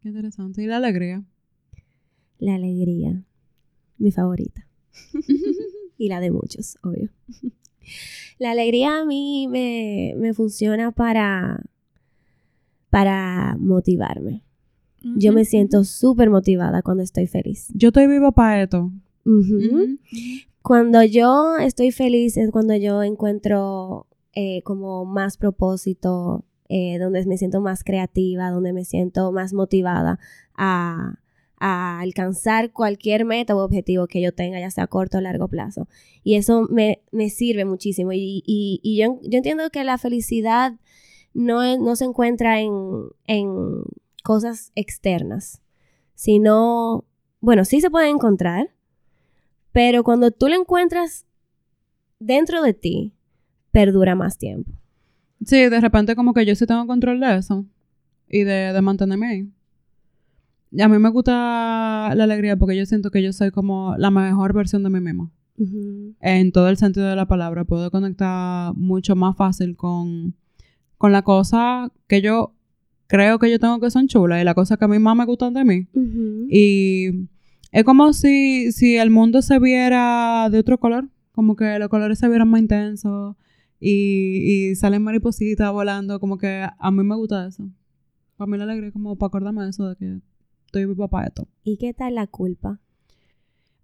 Qué 0.00 0.08
interesante. 0.08 0.62
Y 0.62 0.66
la 0.66 0.78
alegría. 0.78 1.22
La 2.42 2.56
alegría, 2.56 3.22
mi 3.98 4.10
favorita. 4.10 4.66
y 5.96 6.08
la 6.08 6.18
de 6.18 6.32
muchos, 6.32 6.76
obvio. 6.82 7.08
La 8.40 8.50
alegría 8.50 8.98
a 8.98 9.04
mí 9.04 9.46
me, 9.48 10.14
me 10.16 10.34
funciona 10.34 10.90
para, 10.90 11.62
para 12.90 13.56
motivarme. 13.60 14.42
Yo 15.16 15.32
me 15.32 15.44
siento 15.44 15.84
súper 15.84 16.30
motivada 16.30 16.82
cuando 16.82 17.04
estoy 17.04 17.28
feliz. 17.28 17.68
Yo 17.74 17.90
estoy 17.90 18.08
viva 18.08 18.32
para 18.32 18.64
esto. 18.64 18.90
Cuando 20.62 21.04
yo 21.04 21.58
estoy 21.58 21.92
feliz 21.92 22.36
es 22.36 22.50
cuando 22.50 22.74
yo 22.74 23.04
encuentro 23.04 24.08
eh, 24.34 24.62
como 24.62 25.04
más 25.04 25.36
propósito, 25.36 26.44
eh, 26.68 26.98
donde 26.98 27.24
me 27.24 27.38
siento 27.38 27.60
más 27.60 27.84
creativa, 27.84 28.50
donde 28.50 28.72
me 28.72 28.84
siento 28.84 29.30
más 29.30 29.52
motivada 29.52 30.18
a, 30.56 31.21
a 31.64 32.00
alcanzar 32.00 32.72
cualquier 32.72 33.24
meta 33.24 33.54
o 33.54 33.62
objetivo 33.64 34.08
que 34.08 34.20
yo 34.20 34.32
tenga, 34.32 34.58
ya 34.58 34.70
sea 34.70 34.88
corto 34.88 35.18
o 35.18 35.20
largo 35.20 35.46
plazo. 35.46 35.86
Y 36.24 36.34
eso 36.34 36.66
me, 36.68 37.00
me 37.12 37.30
sirve 37.30 37.64
muchísimo. 37.64 38.12
Y, 38.12 38.42
y- 38.44 38.80
y 38.82 38.96
yo, 39.00 39.20
yo 39.22 39.36
entiendo 39.36 39.70
que 39.70 39.84
la 39.84 39.96
felicidad 39.96 40.72
no, 41.34 41.78
no 41.78 41.94
se 41.94 42.04
encuentra 42.04 42.60
en, 42.60 42.72
en 43.26 43.48
cosas 44.24 44.72
externas, 44.74 45.62
sino, 46.16 47.04
bueno, 47.40 47.64
sí 47.64 47.80
se 47.80 47.90
puede 47.90 48.08
encontrar, 48.08 48.70
pero 49.70 50.02
cuando 50.02 50.30
tú 50.32 50.48
la 50.48 50.56
encuentras 50.56 51.26
dentro 52.18 52.62
de 52.62 52.74
ti, 52.74 53.12
perdura 53.70 54.14
más 54.16 54.36
tiempo. 54.36 54.70
Sí, 55.46 55.68
de 55.68 55.80
repente 55.80 56.14
como 56.16 56.34
que 56.34 56.44
yo 56.44 56.54
sí 56.56 56.66
tengo 56.66 56.86
control 56.86 57.20
de 57.20 57.36
eso. 57.36 57.64
Y 58.28 58.44
de, 58.44 58.72
de 58.72 58.82
mantenerme 58.82 59.26
ahí. 59.28 59.48
A 60.80 60.88
mí 60.88 60.98
me 60.98 61.10
gusta 61.10 62.12
la 62.14 62.24
alegría 62.24 62.56
porque 62.56 62.76
yo 62.76 62.86
siento 62.86 63.10
que 63.10 63.22
yo 63.22 63.32
soy 63.32 63.50
como 63.50 63.94
la 63.98 64.10
mejor 64.10 64.52
versión 64.54 64.82
de 64.82 64.90
mí 64.90 65.00
misma. 65.00 65.30
Ujú. 65.58 66.14
en 66.20 66.50
todo 66.50 66.68
el 66.68 66.76
sentido 66.76 67.06
de 67.06 67.14
la 67.16 67.26
palabra. 67.26 67.64
Puedo 67.64 67.90
conectar 67.90 68.74
mucho 68.74 69.14
más 69.16 69.36
fácil 69.36 69.76
con, 69.76 70.34
con 70.98 71.12
la 71.12 71.22
cosa 71.22 71.92
que 72.08 72.22
yo 72.22 72.54
creo 73.06 73.38
que 73.38 73.50
yo 73.50 73.58
tengo 73.58 73.78
que 73.78 73.90
son 73.90 74.08
chulas 74.08 74.40
y 74.40 74.44
la 74.44 74.54
cosa 74.54 74.76
que 74.78 74.86
a 74.86 74.88
mí 74.88 74.98
más 74.98 75.14
me 75.14 75.26
gustan 75.26 75.52
de 75.52 75.64
mí. 75.64 75.88
Y 76.48 77.28
es 77.70 77.84
como 77.84 78.12
si, 78.12 78.72
si 78.72 78.96
el 78.96 79.10
mundo 79.10 79.42
se 79.42 79.58
viera 79.58 80.48
de 80.50 80.58
otro 80.58 80.78
color, 80.78 81.08
como 81.32 81.54
que 81.54 81.78
los 81.78 81.88
colores 81.88 82.18
se 82.18 82.28
vieran 82.28 82.48
más 82.48 82.60
intensos 82.62 83.36
y, 83.78 84.70
y 84.70 84.74
salen 84.76 85.02
maripositas 85.02 85.70
volando, 85.72 86.18
como 86.18 86.38
que 86.38 86.66
a 86.78 86.90
mí 86.90 87.04
me 87.04 87.14
gusta 87.14 87.46
eso. 87.46 87.68
Para 88.36 88.50
mí 88.50 88.56
la 88.56 88.64
alegría 88.64 88.88
es 88.88 88.92
como 88.92 89.16
para 89.16 89.28
acordarme 89.28 89.64
de 89.64 89.70
eso, 89.70 89.88
de 89.90 89.96
que 89.96 90.20
estoy 90.72 90.86
viva 90.86 91.06
para 91.06 91.26
esto. 91.26 91.46
¿Y 91.64 91.76
qué 91.76 91.92
tal 91.92 92.14
la 92.14 92.26
culpa? 92.26 92.80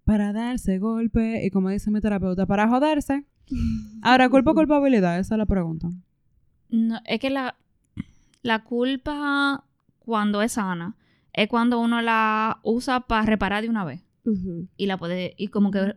Para 0.05 0.33
darse 0.33 0.79
golpe 0.79 1.45
y 1.45 1.51
como 1.51 1.69
dice 1.69 1.91
mi 1.91 2.01
terapeuta, 2.01 2.47
para 2.47 2.67
joderse. 2.67 3.25
Ahora, 4.01 4.27
culpa 4.29 4.51
o 4.51 4.55
culpabilidad, 4.55 5.19
esa 5.19 5.35
es 5.35 5.37
la 5.37 5.45
pregunta. 5.45 5.87
No, 6.69 6.99
es 7.05 7.19
que 7.19 7.29
la, 7.29 7.55
la 8.41 8.63
culpa 8.63 9.63
cuando 9.99 10.41
es 10.41 10.53
sana 10.53 10.95
es 11.31 11.47
cuando 11.47 11.79
uno 11.79 12.01
la 12.01 12.59
usa 12.63 13.01
para 13.01 13.23
reparar 13.23 13.61
de 13.61 13.69
una 13.69 13.85
vez 13.85 14.01
y 14.77 14.85
la 14.85 14.97
puede 14.97 15.33
y 15.37 15.47
como 15.47 15.71
que 15.71 15.95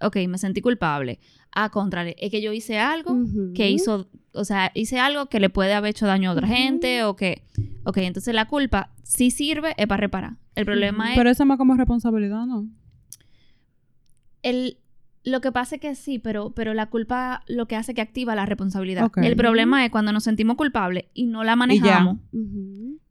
ok 0.00 0.16
me 0.28 0.38
sentí 0.38 0.60
culpable 0.60 1.18
a 1.56 1.70
contrario 1.70 2.14
es 2.18 2.30
que 2.30 2.40
yo 2.40 2.52
hice 2.52 2.78
algo 2.78 3.16
que 3.54 3.70
hizo 3.70 4.08
o 4.32 4.44
sea 4.44 4.70
hice 4.74 5.00
algo 5.00 5.26
que 5.26 5.40
le 5.40 5.48
puede 5.48 5.72
haber 5.72 5.90
hecho 5.90 6.06
daño 6.06 6.30
a 6.30 6.32
otra 6.34 6.46
gente 6.46 7.02
o 7.02 7.16
que 7.16 7.42
ok 7.84 7.96
entonces 7.98 8.34
la 8.34 8.46
culpa 8.46 8.90
sí 9.02 9.30
sirve 9.30 9.74
es 9.78 9.86
para 9.86 10.02
reparar 10.02 10.36
el 10.54 10.66
problema 10.66 11.10
es 11.10 11.18
Pero 11.18 11.30
eso 11.30 11.42
es 11.42 11.46
más 11.46 11.58
como 11.58 11.74
responsabilidad, 11.74 12.46
¿no? 12.46 12.68
el 14.42 14.78
lo 15.24 15.40
que 15.40 15.50
pasa 15.50 15.74
es 15.74 15.80
que 15.80 15.96
sí, 15.96 16.20
pero, 16.20 16.50
pero 16.50 16.72
la 16.72 16.88
culpa 16.88 17.42
lo 17.48 17.66
que 17.66 17.74
hace 17.74 17.94
que 17.94 18.00
activa 18.00 18.36
la 18.36 18.46
responsabilidad. 18.46 19.10
El 19.16 19.34
problema 19.34 19.84
es 19.84 19.90
cuando 19.90 20.12
nos 20.12 20.22
sentimos 20.22 20.56
culpables 20.56 21.06
y 21.14 21.26
no 21.26 21.42
la 21.42 21.56
manejamos. 21.56 22.18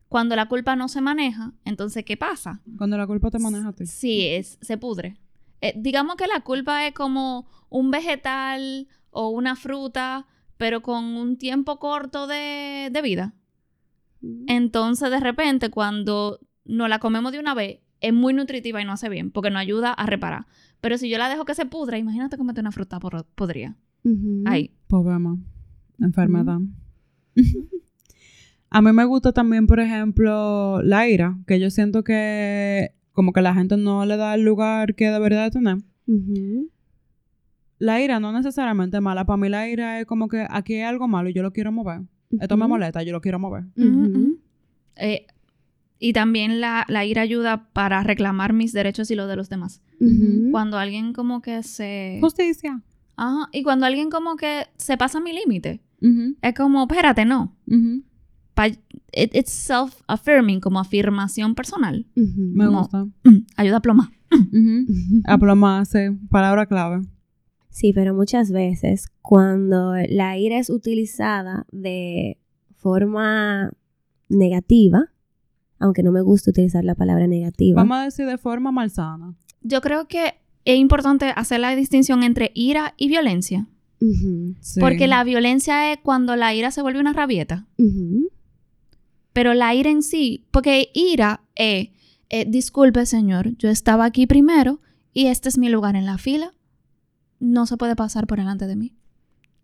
Cuando 0.08 0.38
la 0.38 0.48
culpa 0.48 0.78
no 0.78 0.88
se 0.88 1.02
maneja, 1.02 1.52
entonces, 1.66 2.06
¿qué 2.06 2.16
pasa? 2.16 2.62
Cuando 2.78 2.98
la 2.98 3.06
culpa 3.06 3.32
te 3.32 3.40
maneja 3.40 3.68
a 3.68 3.74
ti. 3.74 3.86
Sí, 3.86 4.28
es, 4.28 4.58
se 4.62 4.78
pudre. 4.78 5.18
Eh, 5.62 5.74
digamos 5.78 6.16
que 6.16 6.28
la 6.28 6.42
culpa 6.42 6.86
es 6.88 6.94
como 6.94 7.48
un 7.70 7.92
vegetal 7.92 8.88
o 9.12 9.30
una 9.30 9.56
fruta, 9.56 10.28
pero 10.58 10.82
con 10.82 11.04
un 11.04 11.38
tiempo 11.38 11.80
corto 11.80 12.28
de, 12.28 12.90
de 12.92 13.02
vida. 13.02 13.34
Entonces, 14.48 15.12
de 15.12 15.20
repente, 15.20 15.70
cuando 15.70 16.40
nos 16.66 16.90
la 16.90 17.00
comemos 17.00 17.32
de 17.32 17.40
una 17.40 17.54
vez, 17.54 17.80
es 18.02 18.14
muy 18.14 18.34
nutritiva 18.34 18.82
y 18.82 18.86
no 18.86 18.92
hace 18.94 19.10
bien, 19.10 19.32
porque 19.32 19.50
nos 19.52 19.60
ayuda 19.62 19.92
a 19.94 20.06
reparar. 20.06 20.46
Pero 20.82 20.98
si 20.98 21.10
yo 21.10 21.18
la 21.18 21.30
dejo 21.30 21.46
que 21.46 21.56
se 21.56 21.66
pudra, 21.66 21.98
imagínate 21.98 22.38
comerte 22.38 22.62
una 22.62 22.72
fruta 22.72 23.00
por- 23.00 23.26
podría. 23.36 23.76
Ujú. 24.04 24.44
Ahí. 24.46 24.72
Problema. 24.88 25.38
Enfermedad. 26.00 26.60
a 28.70 28.82
mí 28.82 28.92
me 28.92 29.06
gusta 29.06 29.32
también, 29.32 29.68
por 29.68 29.80
ejemplo, 29.80 30.82
la 30.82 31.08
ira, 31.08 31.38
que 31.48 31.60
yo 31.60 31.70
siento 31.70 32.04
que 32.04 32.94
como 33.16 33.34
que 33.34 33.42
la 33.42 33.56
gente 33.56 33.78
no 33.78 34.06
le 34.06 34.18
da 34.18 34.36
el 34.36 34.42
lugar 34.42 34.94
que 34.94 35.10
debería 35.10 35.42
de 35.42 35.50
tener. 35.50 35.78
Ujú. 36.08 36.70
La 37.80 38.00
ira 38.02 38.20
no 38.20 38.32
necesariamente 38.32 38.98
es 38.98 39.04
mala. 39.04 39.26
Para 39.26 39.38
mí 39.38 39.50
la 39.50 39.68
ira 39.68 40.00
es 40.00 40.06
como 40.06 40.28
que 40.28 40.46
aquí 40.50 40.76
hay 40.76 40.82
algo 40.82 41.08
malo 41.08 41.30
y 41.30 41.34
yo 41.34 41.42
lo 41.42 41.52
quiero 41.52 41.72
mover. 41.72 42.02
Esto 42.40 42.58
me 42.58 42.68
molesta, 42.68 43.02
yo 43.02 43.12
lo 43.12 43.22
quiero 43.22 43.40
mover. 43.40 43.64
Eh, 44.98 45.26
y 45.98 46.14
también 46.14 46.60
la, 46.62 46.86
la 46.88 47.06
ira 47.06 47.22
ayuda 47.22 47.70
para 47.74 48.04
reclamar 48.04 48.54
mis 48.54 48.74
derechos 48.74 49.10
y 49.12 49.16
los 49.16 49.28
de 49.28 49.36
los 49.36 49.50
demás. 49.50 49.82
Cuando 50.52 50.78
alguien 50.78 51.14
como 51.14 51.42
que 51.42 51.64
se... 51.64 52.18
Justicia. 52.22 52.82
Ajá, 53.16 53.50
y 53.54 53.64
cuando 53.64 53.86
alguien 53.86 54.10
como 54.10 54.36
que 54.36 54.68
se 54.78 54.98
pasa 54.98 55.22
mi 55.22 55.32
límite, 55.34 55.82
es 56.42 56.54
como, 56.54 56.84
espérate, 56.84 57.26
no. 57.26 57.56
It- 58.64 59.36
it's 59.36 59.52
self-affirming, 59.52 60.60
como 60.60 60.80
afirmación 60.80 61.56
personal. 61.56 62.06
Me 62.16 62.66
Como- 62.66 62.80
gusta. 62.82 63.08
Ayuda 63.58 63.78
a 63.78 63.82
plomar. 63.82 64.10
Aplomar, 65.26 65.86
sí. 65.86 66.00
Palabra 66.30 66.66
clave. 66.66 67.02
Sí, 67.70 67.92
pero 67.94 68.14
muchas 68.14 68.52
veces 68.52 69.08
cuando 69.22 69.94
la 70.10 70.38
ira 70.38 70.58
es 70.60 70.70
utilizada 70.70 71.66
de 71.72 72.38
forma 72.76 73.72
negativa, 74.30 75.10
aunque 75.80 76.02
no 76.04 76.12
me 76.12 76.22
gusta 76.22 76.52
utilizar 76.52 76.84
la 76.86 76.96
palabra 76.96 77.28
negativa. 77.28 77.82
Vamos 77.82 77.98
a 77.98 78.04
decir 78.06 78.26
de 78.28 78.38
forma 78.38 78.72
malsana. 78.72 79.36
Yo 79.62 79.82
creo 79.82 80.08
que 80.08 80.36
es 80.64 80.78
importante 80.78 81.32
hacer 81.36 81.60
la 81.60 81.76
distinción 81.76 82.24
entre 82.24 82.52
ira 82.56 82.94
y 82.98 83.08
violencia. 83.10 83.68
Sí. 84.62 84.80
Porque 84.80 85.08
la 85.08 85.24
violencia 85.24 85.92
es 85.92 86.00
cuando 86.04 86.36
la 86.36 86.54
ira 86.54 86.70
se 86.72 86.82
vuelve 86.82 87.00
una 87.00 87.14
rabieta. 87.14 87.66
ujú, 87.78 88.30
Pero 89.36 89.54
la 89.54 89.76
ira 89.76 89.90
en 89.90 90.02
sí, 90.02 90.46
porque 90.52 90.92
ira 90.94 91.42
es, 91.56 91.90
eh, 92.30 92.46
disculpe 92.48 93.06
señor, 93.06 93.58
yo 93.58 93.68
estaba 93.70 94.06
aquí 94.06 94.28
primero 94.28 94.80
y 95.14 95.28
este 95.28 95.50
es 95.50 95.58
mi 95.58 95.68
lugar 95.68 95.98
en 95.98 96.06
la 96.06 96.18
fila. 96.18 96.54
No 97.42 97.66
se 97.66 97.76
puede 97.76 97.98
pasar 97.98 98.28
por 98.28 98.38
delante 98.38 98.66
de 98.66 98.78
mí. 98.78 98.96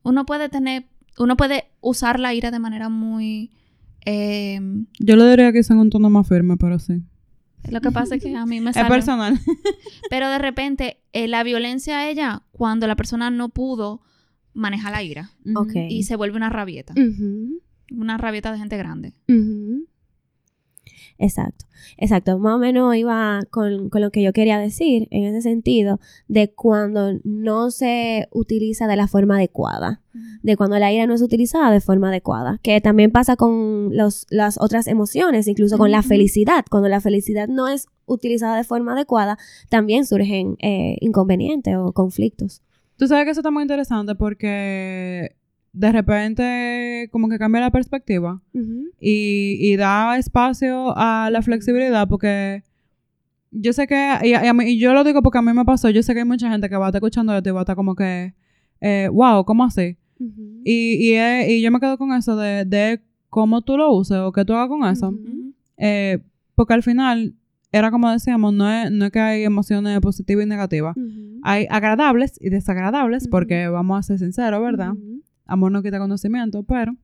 Uno 0.03 0.25
puede 0.25 0.49
tener, 0.49 0.87
uno 1.17 1.37
puede 1.37 1.69
usar 1.79 2.19
la 2.19 2.33
ira 2.33 2.51
de 2.51 2.59
manera 2.59 2.89
muy... 2.89 3.51
eh, 4.05 4.59
Yo 4.99 5.15
lo 5.15 5.25
diría 5.29 5.53
que 5.53 5.59
es 5.59 5.69
en 5.71 5.77
un 5.77 5.89
tono 5.89 6.09
más 6.09 6.27
firme, 6.27 6.57
pero 6.57 6.77
sí. 6.77 7.01
lo 7.69 7.79
que 7.79 7.91
pasa 7.91 8.15
es 8.15 8.21
que 8.23 8.35
a 8.35 8.45
mí 8.45 8.59
me 8.59 8.69
Es 8.71 8.75
sale... 8.75 8.89
personal. 8.89 9.39
Pero 10.09 10.29
de 10.29 10.37
repente, 10.37 10.97
eh, 11.13 11.29
la 11.29 11.43
violencia 11.43 12.09
ella, 12.09 12.43
cuando 12.51 12.87
la 12.87 12.97
persona 12.97 13.29
no 13.29 13.47
pudo 13.49 14.01
manejar 14.53 14.91
la 14.91 15.01
ira 15.01 15.31
Ok. 15.55 15.73
y 15.89 16.03
se 16.03 16.17
vuelve 16.17 16.35
una 16.35 16.49
rabieta. 16.49 16.93
Una 17.91 18.17
rabieta 18.17 18.51
de 18.51 18.57
gente 18.57 18.77
grande. 18.77 19.13
ujú. 19.27 19.85
Exacto, 21.17 21.65
exacto. 21.97 22.39
Más 22.39 22.55
o 22.55 22.57
menos 22.57 22.95
iba 22.95 23.41
con, 23.51 23.89
con 23.89 24.01
lo 24.01 24.09
que 24.11 24.23
yo 24.23 24.33
quería 24.33 24.57
decir 24.57 25.07
en 25.11 25.23
ese 25.25 25.43
sentido 25.43 25.99
de 26.27 26.51
cuando 26.51 27.19
no 27.23 27.69
se 27.69 28.27
utiliza 28.31 28.87
de 28.87 28.95
la 28.95 29.07
forma 29.07 29.35
adecuada. 29.35 30.01
de 30.41 30.57
cuando 30.57 30.79
la 30.79 30.91
ira 30.91 31.05
no 31.05 31.13
es 31.13 31.21
utilizada 31.21 31.69
de 31.71 31.79
forma 31.79 32.09
adecuada, 32.09 32.59
que 32.63 32.81
también 32.81 33.11
pasa 33.11 33.35
con 33.35 33.95
los, 33.95 34.25
las 34.31 34.57
otras 34.59 34.87
emociones, 34.87 35.47
incluso 35.47 35.77
con 35.77 35.91
la 35.91 36.01
felicidad. 36.01 36.65
Cuando 36.69 36.89
la 36.89 37.01
felicidad 37.01 37.47
no 37.47 37.67
es 37.67 37.87
utilizada 38.07 38.57
de 38.57 38.63
forma 38.63 38.93
adecuada, 38.93 39.37
también 39.69 40.05
surgen 40.07 40.55
eh, 40.59 40.97
inconvenientes 41.01 41.75
o 41.77 41.91
conflictos. 41.93 42.63
Tú 42.97 43.07
sabes 43.07 43.25
que 43.25 43.31
eso 43.31 43.41
está 43.41 43.51
muy 43.51 43.61
interesante 43.61 44.15
porque 44.15 45.35
de 45.73 45.91
repente 45.91 47.09
como 47.11 47.29
que 47.29 47.37
cambia 47.39 47.61
la 47.61 47.71
perspectiva 47.71 48.41
y, 48.99 49.57
y 49.59 49.75
da 49.77 50.17
espacio 50.17 50.93
a 50.97 51.29
la 51.31 51.41
flexibilidad 51.41 52.07
porque 52.07 52.63
yo 53.51 53.73
sé 53.73 53.85
que, 53.87 53.95
y, 54.23 54.33
a- 54.33 54.53
mí- 54.53 54.65
y 54.65 54.79
yo 54.79 54.93
lo 54.93 55.03
digo 55.03 55.21
porque 55.21 55.37
a 55.39 55.41
mí 55.41 55.51
me 55.53 55.65
pasó, 55.65 55.89
yo 55.89 56.03
sé 56.03 56.13
que 56.13 56.19
hay 56.19 56.25
mucha 56.25 56.49
gente 56.49 56.69
que 56.69 56.75
va 56.77 56.85
a 56.85 56.89
estar 56.89 56.99
escuchando 56.99 57.35
esto 57.35 57.49
y 57.49 57.51
va 57.51 57.59
a 57.59 57.63
estar 57.63 57.75
como 57.75 57.95
que, 57.95 58.33
eh, 58.79 59.09
wow, 59.11 59.43
¿cómo 59.45 59.63
así? 59.65 59.97
Y, 60.63 61.15
y, 61.15 61.51
y 61.53 61.61
yo 61.61 61.71
me 61.71 61.79
quedo 61.79 61.97
con 61.97 62.13
eso 62.13 62.35
de, 62.37 62.63
de 62.65 63.01
cómo 63.29 63.61
tú 63.61 63.75
lo 63.77 63.91
uses 63.93 64.17
o 64.17 64.31
qué 64.31 64.45
tú 64.45 64.53
hagas 64.53 64.67
con 64.69 64.83
eso. 64.89 65.09
Eh, 65.77 66.19
porque 66.55 66.73
al 66.75 66.83
final, 66.83 67.33
era 67.71 67.89
como 67.91 68.09
decíamos, 68.11 68.53
no 68.53 68.69
es, 68.71 68.91
no 68.91 69.05
es 69.05 69.11
que 69.11 69.19
hay 69.19 69.43
emociones 69.43 69.99
positivas 69.99 70.45
y 70.45 70.49
negativas. 70.49 70.95
Hay 71.43 71.65
agradables 71.69 72.37
y 72.39 72.49
desagradables, 72.49 73.27
porque 73.27 73.67
vamos 73.67 73.97
a 73.99 74.03
ser 74.03 74.19
sinceros, 74.19 74.61
¿verdad? 74.61 74.93
Amor 75.51 75.71
no 75.71 75.83
quita 75.83 75.99
conocimiento, 75.99 76.63
pero... 76.63 76.95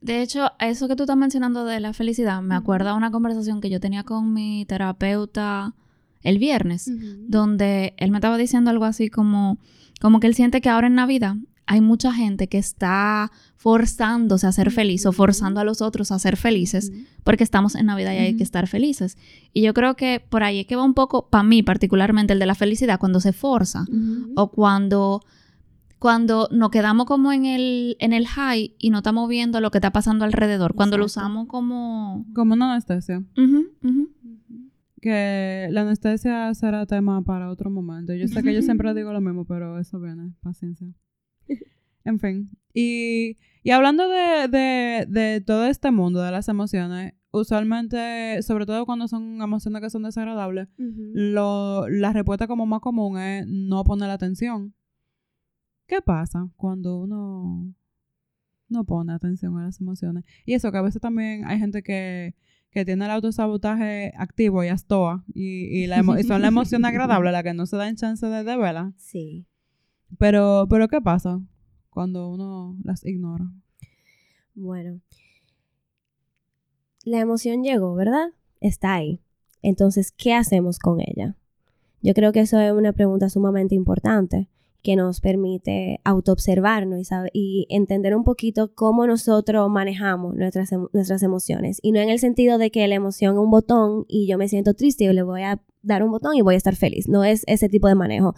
De 0.00 0.20
hecho, 0.20 0.50
eso 0.58 0.88
que 0.88 0.96
tú 0.96 1.04
estás 1.04 1.16
mencionando 1.16 1.64
de 1.64 1.78
la 1.78 1.92
felicidad, 1.92 2.42
me 2.42 2.56
acuerda 2.56 2.94
una 2.94 3.12
conversación 3.12 3.60
que 3.60 3.70
yo 3.70 3.78
tenía 3.78 4.02
con 4.02 4.32
mi 4.32 4.64
terapeuta 4.66 5.74
el 6.22 6.38
viernes, 6.38 6.90
donde 7.28 7.94
él 7.98 8.10
me 8.10 8.18
estaba 8.18 8.36
diciendo 8.36 8.70
algo 8.70 8.84
así 8.84 9.10
como, 9.10 9.58
como 10.00 10.18
que 10.18 10.26
él 10.26 10.34
siente 10.34 10.60
que 10.60 10.68
ahora 10.68 10.88
en 10.88 10.96
Navidad 10.96 11.36
hay 11.66 11.80
mucha 11.80 12.12
gente 12.12 12.48
que 12.48 12.58
está 12.58 13.30
forzándose 13.56 14.46
a 14.46 14.52
ser 14.52 14.70
feliz 14.72 15.06
o 15.06 15.12
forzando 15.12 15.60
a 15.60 15.64
los 15.64 15.80
otros 15.80 16.10
a 16.10 16.18
ser 16.18 16.36
felices 16.36 16.92
porque 17.22 17.44
estamos 17.44 17.76
en 17.76 17.86
Navidad 17.86 18.12
y 18.12 18.18
hay 18.18 18.36
que 18.36 18.42
estar 18.42 18.66
felices. 18.66 19.16
Y 19.52 19.62
yo 19.62 19.72
creo 19.72 19.94
que 19.94 20.20
por 20.28 20.42
ahí 20.42 20.60
es 20.60 20.66
que 20.66 20.76
va 20.76 20.82
un 20.82 20.94
poco, 20.94 21.28
para 21.28 21.44
mí 21.44 21.62
particularmente, 21.62 22.32
el 22.32 22.40
de 22.40 22.46
la 22.46 22.56
felicidad, 22.56 22.98
cuando 22.98 23.20
se 23.20 23.32
forza 23.32 23.86
o 24.34 24.50
cuando, 24.50 25.22
cuando 26.02 26.48
nos 26.50 26.70
quedamos 26.70 27.06
como 27.06 27.32
en 27.32 27.44
el, 27.44 27.96
en 28.00 28.12
el 28.12 28.26
high 28.26 28.74
y 28.76 28.90
no 28.90 28.98
estamos 28.98 29.28
viendo 29.28 29.60
lo 29.60 29.70
que 29.70 29.78
está 29.78 29.92
pasando 29.92 30.24
alrededor, 30.24 30.74
cuando 30.74 30.98
lo 30.98 31.04
usamos 31.04 31.46
como... 31.46 32.26
Como 32.34 32.54
una 32.54 32.72
anestesia. 32.72 33.22
Que 35.00 35.68
la 35.70 35.82
anestesia 35.82 36.52
será 36.54 36.86
tema 36.86 37.22
para 37.22 37.50
otro 37.50 37.70
momento. 37.70 38.12
Yo 38.14 38.26
sé 38.26 38.42
que 38.42 38.52
yo 38.52 38.62
siempre 38.62 38.92
digo 38.94 39.12
lo 39.12 39.20
mismo, 39.20 39.44
pero 39.44 39.78
eso 39.78 40.00
viene. 40.00 40.32
Paciencia. 40.40 40.88
En 42.04 42.18
fin. 42.18 42.50
Y, 42.74 43.38
y 43.62 43.70
hablando 43.70 44.08
de, 44.08 44.48
de, 44.48 45.06
de 45.08 45.40
todo 45.40 45.66
este 45.66 45.92
mundo 45.92 46.20
de 46.20 46.32
las 46.32 46.48
emociones, 46.48 47.14
usualmente, 47.30 48.42
sobre 48.42 48.66
todo 48.66 48.86
cuando 48.86 49.06
son 49.06 49.40
emociones 49.40 49.82
que 49.82 49.90
son 49.90 50.02
desagradables, 50.02 50.66
lo, 50.78 51.88
la 51.88 52.12
respuesta 52.12 52.48
como 52.48 52.66
más 52.66 52.80
común 52.80 53.20
es 53.20 53.46
no 53.46 53.84
poner 53.84 54.10
atención. 54.10 54.74
¿Qué 55.86 56.00
pasa 56.00 56.48
cuando 56.56 57.00
uno 57.00 57.74
no 58.68 58.84
pone 58.84 59.12
atención 59.12 59.58
a 59.58 59.64
las 59.64 59.80
emociones? 59.80 60.24
Y 60.46 60.54
eso 60.54 60.72
que 60.72 60.78
a 60.78 60.82
veces 60.82 61.00
también 61.00 61.44
hay 61.46 61.58
gente 61.58 61.82
que, 61.82 62.34
que 62.70 62.84
tiene 62.84 63.04
el 63.04 63.10
autosabotaje 63.10 64.12
activo 64.16 64.64
y 64.64 64.68
astoa 64.68 65.24
y, 65.34 65.82
y, 65.82 65.86
la 65.86 65.98
y 65.98 66.22
son 66.24 66.40
las 66.40 66.48
emociones 66.48 66.88
agradables 66.88 67.32
las 67.32 67.42
que 67.42 67.54
no 67.54 67.66
se 67.66 67.76
dan 67.76 67.96
chance 67.96 68.26
de, 68.26 68.44
de 68.44 68.56
verlas. 68.56 68.94
Sí. 68.96 69.46
Pero, 70.18 70.66
pero 70.68 70.88
¿qué 70.88 71.00
pasa 71.00 71.40
cuando 71.90 72.30
uno 72.30 72.78
las 72.82 73.04
ignora? 73.04 73.50
Bueno. 74.54 75.00
La 77.04 77.20
emoción 77.20 77.62
llegó, 77.62 77.94
¿verdad? 77.94 78.28
Está 78.60 78.94
ahí. 78.94 79.20
Entonces, 79.60 80.12
¿qué 80.12 80.34
hacemos 80.34 80.78
con 80.78 81.00
ella? 81.00 81.36
Yo 82.00 82.14
creo 82.14 82.32
que 82.32 82.40
eso 82.40 82.58
es 82.60 82.72
una 82.72 82.92
pregunta 82.92 83.28
sumamente 83.28 83.74
importante 83.74 84.48
que 84.82 84.96
nos 84.96 85.20
permite 85.20 86.00
autoobservarnos 86.04 87.08
y, 87.32 87.66
y 87.66 87.66
entender 87.68 88.16
un 88.16 88.24
poquito 88.24 88.74
cómo 88.74 89.06
nosotros 89.06 89.70
manejamos 89.70 90.34
nuestras, 90.34 90.70
nuestras 90.92 91.22
emociones. 91.22 91.78
Y 91.82 91.92
no 91.92 92.00
en 92.00 92.10
el 92.10 92.18
sentido 92.18 92.58
de 92.58 92.70
que 92.70 92.86
la 92.88 92.94
emoción 92.94 93.34
es 93.34 93.40
un 93.40 93.50
botón 93.50 94.04
y 94.08 94.26
yo 94.26 94.38
me 94.38 94.48
siento 94.48 94.74
triste 94.74 95.04
y 95.04 95.12
le 95.12 95.22
voy 95.22 95.42
a 95.42 95.62
dar 95.82 96.02
un 96.02 96.10
botón 96.10 96.34
y 96.34 96.42
voy 96.42 96.54
a 96.54 96.58
estar 96.58 96.76
feliz. 96.76 97.08
No 97.08 97.24
es 97.24 97.44
ese 97.46 97.68
tipo 97.68 97.88
de 97.88 97.94
manejo, 97.94 98.34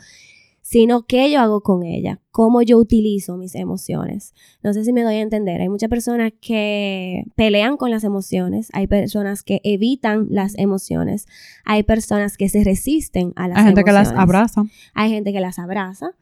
sino 0.67 1.03
qué 1.07 1.31
yo 1.31 1.41
hago 1.41 1.61
con 1.61 1.83
ella, 1.83 2.23
cómo 2.31 2.63
yo 2.63 2.79
utilizo 2.79 3.37
mis 3.37 3.55
emociones. 3.55 4.33
No 4.63 4.73
sé 4.73 4.83
si 4.83 4.95
me 4.95 5.03
doy 5.03 5.17
a 5.17 5.21
entender. 5.21 5.61
Hay 5.61 5.69
muchas 5.69 5.91
personas 5.91 6.33
que 6.41 7.25
pelean 7.37 7.77
con 7.77 7.91
las 7.91 8.03
emociones, 8.03 8.71
hay 8.73 8.87
personas 8.87 9.43
que 9.43 9.61
evitan 9.63 10.27
las 10.31 10.57
emociones, 10.57 11.27
hay 11.67 11.83
personas 11.83 12.39
que 12.39 12.49
se 12.49 12.65
resisten 12.65 13.35
a 13.37 13.47
las 13.47 13.59
Hay 13.59 13.65
gente 13.65 13.85
que 13.85 13.93
las 13.93 14.09
emociones. 14.09 14.23
abraza. 14.23 14.65
Hay 14.95 15.11
gente 15.11 15.35
que 15.35 15.41
las 15.41 15.59
abraza. 15.59 16.13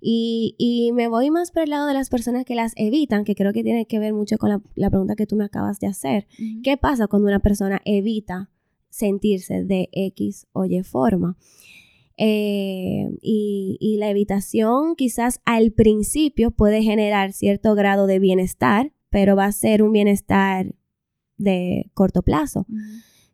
Y, 0.00 0.54
y 0.56 0.92
me 0.92 1.08
voy 1.08 1.30
más 1.30 1.50
por 1.50 1.64
el 1.64 1.70
lado 1.70 1.86
de 1.86 1.92
las 1.92 2.08
personas 2.08 2.46
que 2.46 2.54
las 2.54 2.72
evitan, 2.76 3.24
que 3.24 3.34
creo 3.34 3.52
que 3.52 3.62
tiene 3.62 3.84
que 3.84 3.98
ver 3.98 4.14
mucho 4.14 4.38
con 4.38 4.48
la, 4.48 4.62
la 4.74 4.88
pregunta 4.88 5.16
que 5.16 5.26
tú 5.26 5.36
me 5.36 5.44
acabas 5.44 5.80
de 5.80 5.86
hacer. 5.86 6.26
¿Qué 6.64 6.78
pasa 6.78 7.08
cuando 7.08 7.28
una 7.28 7.40
persona 7.40 7.82
evita 7.84 8.48
sentirse 8.88 9.64
de 9.64 9.90
X 9.92 10.46
o 10.54 10.64
Y 10.64 10.82
forma? 10.82 11.36
Eh, 12.16 13.08
y, 13.20 13.78
y 13.80 13.96
la 13.96 14.10
evitación 14.10 14.96
quizás 14.96 15.40
al 15.44 15.72
principio 15.72 16.50
puede 16.50 16.82
generar 16.82 17.32
cierto 17.32 17.74
grado 17.74 18.06
de 18.06 18.18
bienestar, 18.18 18.92
pero 19.10 19.36
va 19.36 19.46
a 19.46 19.52
ser 19.52 19.82
un 19.82 19.92
bienestar 19.92 20.74
de 21.36 21.90
corto 21.94 22.22
plazo. 22.22 22.66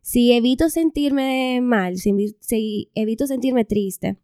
Si 0.01 0.31
evito 0.33 0.69
sentirme 0.69 1.61
mal, 1.61 1.97
si, 1.97 2.35
si 2.39 2.89
evito 2.95 3.27
sentirme 3.27 3.65
triste 3.65 4.17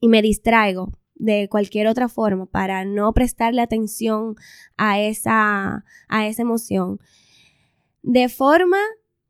y 0.00 0.08
me 0.08 0.22
distraigo 0.22 0.92
de 1.14 1.48
cualquier 1.48 1.86
otra 1.86 2.08
forma 2.08 2.46
para 2.46 2.84
no 2.84 3.12
prestarle 3.12 3.60
atención 3.60 4.36
a 4.76 5.00
esa, 5.00 5.84
a 6.08 6.26
esa 6.26 6.42
emoción, 6.42 6.98
de 8.02 8.28
forma 8.28 8.78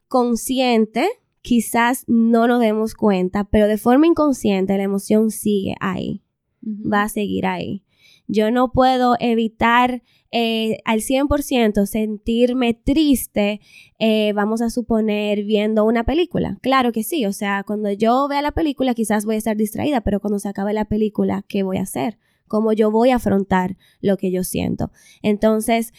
consciente, 0.08 1.08
quizás 1.42 2.04
no 2.06 2.46
nos 2.46 2.60
demos 2.60 2.94
cuenta, 2.94 3.44
pero 3.44 3.66
de 3.66 3.78
forma 3.78 4.06
inconsciente 4.06 4.76
la 4.76 4.84
emoción 4.84 5.30
sigue 5.30 5.74
ahí 5.80 6.22
va 6.62 7.04
a 7.04 7.08
seguir 7.08 7.46
ahí. 7.46 7.84
Yo 8.26 8.50
no 8.50 8.70
puedo 8.70 9.16
evitar 9.18 10.02
eh, 10.30 10.78
al 10.84 11.00
100% 11.00 11.84
sentirme 11.86 12.74
triste, 12.74 13.60
eh, 13.98 14.32
vamos 14.34 14.62
a 14.62 14.70
suponer, 14.70 15.42
viendo 15.44 15.84
una 15.84 16.04
película. 16.04 16.56
Claro 16.62 16.92
que 16.92 17.02
sí, 17.02 17.26
o 17.26 17.32
sea, 17.32 17.64
cuando 17.64 17.90
yo 17.90 18.28
vea 18.28 18.40
la 18.40 18.52
película 18.52 18.94
quizás 18.94 19.24
voy 19.24 19.34
a 19.34 19.38
estar 19.38 19.56
distraída, 19.56 20.02
pero 20.02 20.20
cuando 20.20 20.38
se 20.38 20.48
acabe 20.48 20.72
la 20.72 20.84
película, 20.84 21.44
¿qué 21.48 21.64
voy 21.64 21.78
a 21.78 21.82
hacer? 21.82 22.18
¿Cómo 22.46 22.72
yo 22.72 22.90
voy 22.90 23.10
a 23.10 23.16
afrontar 23.16 23.76
lo 24.00 24.16
que 24.16 24.30
yo 24.30 24.44
siento? 24.44 24.92
Entonces, 25.22 25.92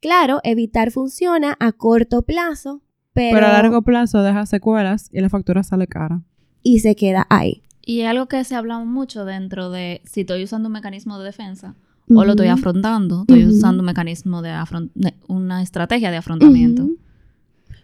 claro, 0.00 0.40
evitar 0.42 0.90
funciona 0.90 1.56
a 1.60 1.70
corto 1.70 2.22
plazo, 2.22 2.82
pero, 3.16 3.34
Pero, 3.38 3.46
a 3.46 3.52
largo 3.52 3.82
plazo 3.82 4.22
deja 4.22 4.46
secuelas 4.46 5.08
y 5.12 5.20
la 5.20 5.28
factura 5.28 5.62
sale 5.64 5.86
cara. 5.88 6.20
y 6.62 6.78
se 6.80 6.94
queda 6.94 7.26
ahí. 7.30 7.62
Y 7.84 8.02
algo 8.02 8.26
que 8.26 8.44
se 8.44 8.54
habla 8.54 8.78
mucho 8.80 9.24
dentro 9.24 9.70
de 9.70 10.02
si 10.04 10.20
estoy 10.20 10.44
usando 10.44 10.68
un 10.68 10.72
mecanismo 10.74 11.18
de 11.18 11.24
defensa 11.24 11.74
o 12.08 12.24
lo 12.24 12.32
estoy 12.32 12.48
afrontando, 12.48 13.22
estoy 13.22 13.44
usando 13.46 13.80
un 13.82 13.86
mecanismo 13.86 14.42
de, 14.42 14.50
de- 14.94 15.14
una 15.28 15.62
estrategia 15.62 16.10
de 16.12 16.18
afrontamiento. 16.18 16.88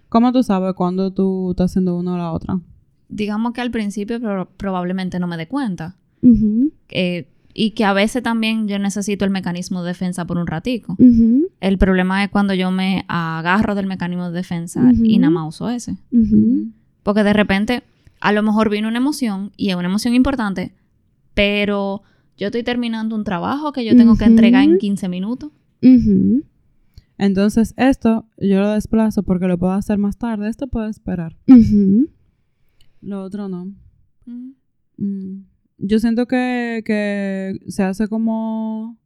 ¿Cómo 0.09 0.31
tú 0.33 0.43
sabes 0.43 0.75
cuándo 0.75 1.11
tú 1.13 1.51
estás 1.53 1.71
haciendo 1.73 1.97
una 1.97 2.15
o 2.15 2.19
la 2.19 2.33
otra? 2.33 2.61
Digamos 3.09 3.53
que 3.53 3.61
al 3.63 3.71
principio 3.71 4.21
pro- 4.21 4.49
probablemente 4.57 5.19
no 5.19 5.27
me 5.27 5.37
dé 5.37 5.49
cuenta. 5.49 5.97
Eh, 6.91 7.29
y 7.55 7.73
que 7.73 7.85
a 7.85 7.93
veces 7.93 8.23
también 8.23 8.67
yo 8.69 8.79
necesito 8.79 9.25
el 9.25 9.31
mecanismo 9.31 9.83
de 9.83 9.89
defensa 9.89 10.25
por 10.27 10.39
un 10.39 10.47
ratico. 10.47 10.97
El 11.61 11.79
problema 11.79 12.25
es 12.25 12.31
cuando 12.31 12.55
yo 12.55 12.71
me 12.71 13.05
agarro 13.09 13.75
del 13.75 13.87
mecanismo 13.87 14.31
de 14.31 14.37
defensa 14.37 14.93
y 15.03 15.19
nada 15.19 15.31
más 15.31 15.49
uso 15.49 15.71
ese. 15.71 15.97
Porque 17.03 17.25
de 17.25 17.33
repente, 17.33 17.83
a 18.21 18.33
lo 18.33 18.43
mejor 18.43 18.71
vino 18.71 18.89
una 18.89 18.99
emoción 18.99 19.53
y 19.57 19.71
es 19.71 19.77
una 19.77 19.89
emoción 19.89 20.15
importante, 20.15 20.73
pero 21.35 22.03
yo 22.37 22.47
estoy 22.47 22.63
terminando 22.63 23.15
un 23.15 23.25
trabajo 23.25 23.73
que 23.73 23.85
yo 23.85 23.97
tengo 23.97 24.17
que 24.17 24.25
entregar 24.25 24.65
en 24.65 24.79
15 24.79 25.09
minutos. 25.09 25.51
Entonces, 27.19 27.75
esto 27.77 28.27
yo 28.39 28.61
lo 28.61 28.71
desplazo 28.71 29.23
porque 29.23 29.47
lo 29.47 29.59
puedo 29.59 29.73
hacer 29.75 29.99
más 29.99 30.17
tarde. 30.17 30.49
Esto 30.49 30.67
puede 30.67 30.91
esperar. 30.91 31.37
Lo 33.01 33.23
otro 33.23 33.49
no. 33.49 33.73
Mm. 34.97 35.45
Yo 35.85 35.99
siento 35.99 36.27
que, 36.27 36.83
que 36.87 37.59
se 37.69 37.83
hace 37.83 38.09
como... 38.09 38.97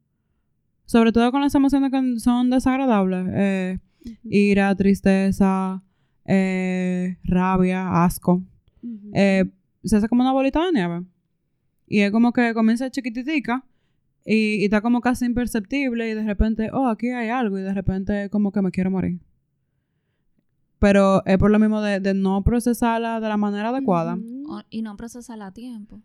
Sobre 0.85 1.11
todo 1.11 1.33
con 1.33 1.41
las 1.41 1.55
emociones 1.55 1.91
que 1.91 2.21
son 2.21 2.51
desagradables. 2.51 3.27
eh, 3.33 3.79
ira, 4.25 4.75
tristeza, 4.77 5.83
eh, 6.25 7.17
rabia, 7.25 8.05
asco. 8.05 8.43
eh, 9.15 9.47
se 9.83 9.97
hace 9.97 10.09
como 10.09 10.23
una 10.23 10.33
bolita 10.33 10.65
de 10.65 10.73
nieve. 10.73 11.05
Y 11.89 12.01
es 12.01 12.11
como 12.13 12.33
que 12.33 12.53
comienza 12.55 12.91
chiquititica 12.91 13.65
y, 14.25 14.57
y 14.61 14.65
está 14.65 14.81
como 14.81 15.01
casi 15.01 15.25
imperceptible 15.25 16.11
y 16.11 16.15
de 16.15 16.25
repente, 16.25 16.71
oh, 16.73 16.89
aquí 16.89 17.09
hay 17.09 17.29
algo 17.31 17.59
y 17.59 17.63
de 17.63 17.73
repente 17.75 18.29
como 18.31 18.53
que 18.53 18.63
me 18.63 18.71
quiero 18.71 18.91
morir. 18.91 19.19
Pero 20.79 21.25
es 21.25 21.39
por 21.39 21.51
lo 21.51 21.59
mismo 21.59 21.81
de, 21.81 22.01
de 22.01 22.13
no 22.15 22.43
procesarla 22.45 23.19
de 23.21 23.29
la 23.29 23.37
manera 23.37 23.71
adecuada. 23.71 24.19
O- 24.49 24.63
y 24.71 24.83
no 24.83 24.97
procesarla 24.97 25.47
a 25.47 25.53
tiempo. 25.53 26.01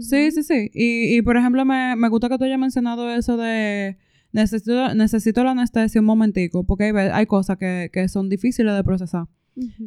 Sí, 0.00 0.30
sí, 0.30 0.42
sí. 0.42 0.70
Y, 0.74 1.16
y 1.16 1.22
por 1.22 1.36
ejemplo, 1.36 1.64
me, 1.64 1.96
me 1.96 2.08
gusta 2.08 2.28
que 2.28 2.38
tú 2.38 2.44
hayas 2.44 2.58
mencionado 2.58 3.10
eso 3.10 3.36
de 3.36 3.96
necesito, 4.32 4.94
necesito 4.94 5.42
la 5.44 5.52
anestesia 5.52 6.00
un 6.00 6.06
momentico, 6.06 6.64
porque 6.64 6.84
hay, 6.84 6.92
hay 7.12 7.26
cosas 7.26 7.56
que, 7.56 7.90
que 7.92 8.08
son 8.08 8.28
difíciles 8.28 8.74
de 8.74 8.84
procesar. 8.84 9.26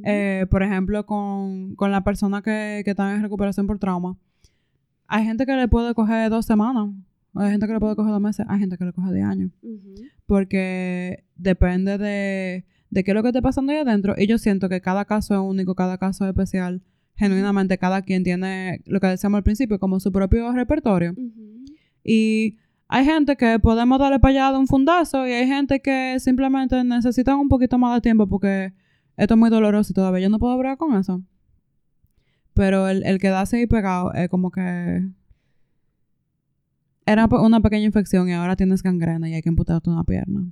Eh, 0.03 0.47
por 0.49 0.63
ejemplo, 0.63 1.05
con, 1.05 1.75
con 1.75 1.91
la 1.91 2.03
persona 2.03 2.41
que, 2.41 2.81
que 2.83 2.91
está 2.91 3.15
en 3.15 3.21
recuperación 3.21 3.67
por 3.67 3.79
trauma. 3.79 4.17
Hay 5.07 5.23
gente 5.23 5.45
que 5.45 5.55
le 5.55 5.67
puede 5.67 5.93
coger 5.93 6.29
dos 6.29 6.45
semanas, 6.45 6.89
hay 7.35 7.51
gente 7.51 7.67
que 7.67 7.73
le 7.73 7.79
puede 7.79 7.95
coger 7.95 8.11
dos 8.11 8.21
meses, 8.21 8.45
hay 8.49 8.59
gente 8.59 8.77
que 8.77 8.85
le 8.85 8.93
coge 8.93 9.11
de 9.11 9.21
años. 9.21 9.51
Porque 10.25 11.23
depende 11.35 11.97
de, 11.97 12.65
de 12.89 13.03
qué 13.03 13.11
es 13.11 13.15
lo 13.15 13.21
que 13.21 13.29
esté 13.29 13.41
pasando 13.41 13.71
ahí 13.71 13.79
adentro. 13.79 14.15
Y 14.17 14.27
yo 14.27 14.37
siento 14.37 14.67
que 14.67 14.81
cada 14.81 15.05
caso 15.05 15.33
es 15.35 15.39
único, 15.39 15.75
cada 15.75 15.97
caso 15.97 16.25
es 16.25 16.29
especial. 16.29 16.81
Genuinamente, 17.21 17.77
cada 17.77 18.01
quien 18.01 18.23
tiene 18.23 18.81
lo 18.85 18.99
que 18.99 19.05
decíamos 19.05 19.37
al 19.37 19.43
principio, 19.43 19.77
como 19.77 19.99
su 19.99 20.11
propio 20.11 20.51
repertorio. 20.53 21.13
Y 22.03 22.57
hay 22.87 23.05
gente 23.05 23.37
que 23.37 23.59
podemos 23.59 23.99
darle 23.99 24.17
para 24.19 24.31
allá 24.31 24.51
de 24.51 24.57
un 24.57 24.65
fundazo 24.65 25.27
y 25.27 25.31
hay 25.31 25.45
gente 25.45 25.83
que 25.83 26.19
simplemente 26.19 26.83
necesitan 26.83 27.37
un 27.37 27.47
poquito 27.47 27.77
más 27.77 27.93
de 27.93 28.01
tiempo 28.01 28.25
porque 28.25 28.73
esto 29.17 29.35
es 29.35 29.39
muy 29.39 29.51
doloroso 29.51 29.91
y 29.91 29.93
todavía 29.93 30.21
yo 30.23 30.29
no 30.29 30.39
puedo 30.39 30.53
hablar 30.53 30.77
con 30.77 30.95
eso. 30.95 31.21
Pero 32.55 32.87
el, 32.87 33.05
el 33.05 33.19
quedarse 33.19 33.57
ahí 33.57 33.67
pegado 33.67 34.11
es 34.13 34.27
como 34.27 34.49
que 34.49 35.07
era 37.05 37.27
una 37.27 37.59
pequeña 37.59 37.85
infección 37.85 38.29
y 38.29 38.33
ahora 38.33 38.55
tienes 38.55 38.81
gangrena 38.81 39.29
y 39.29 39.35
hay 39.35 39.43
que 39.43 39.49
amputarte 39.49 39.91
una 39.91 40.03
pierna. 40.03 40.51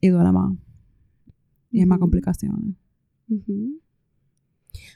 Y 0.00 0.08
duele 0.10 0.30
más. 0.30 0.52
Y 1.72 1.80
hay 1.80 1.86
más 1.86 1.98
complicaciones. 1.98 2.76
Ujú. 3.28 3.81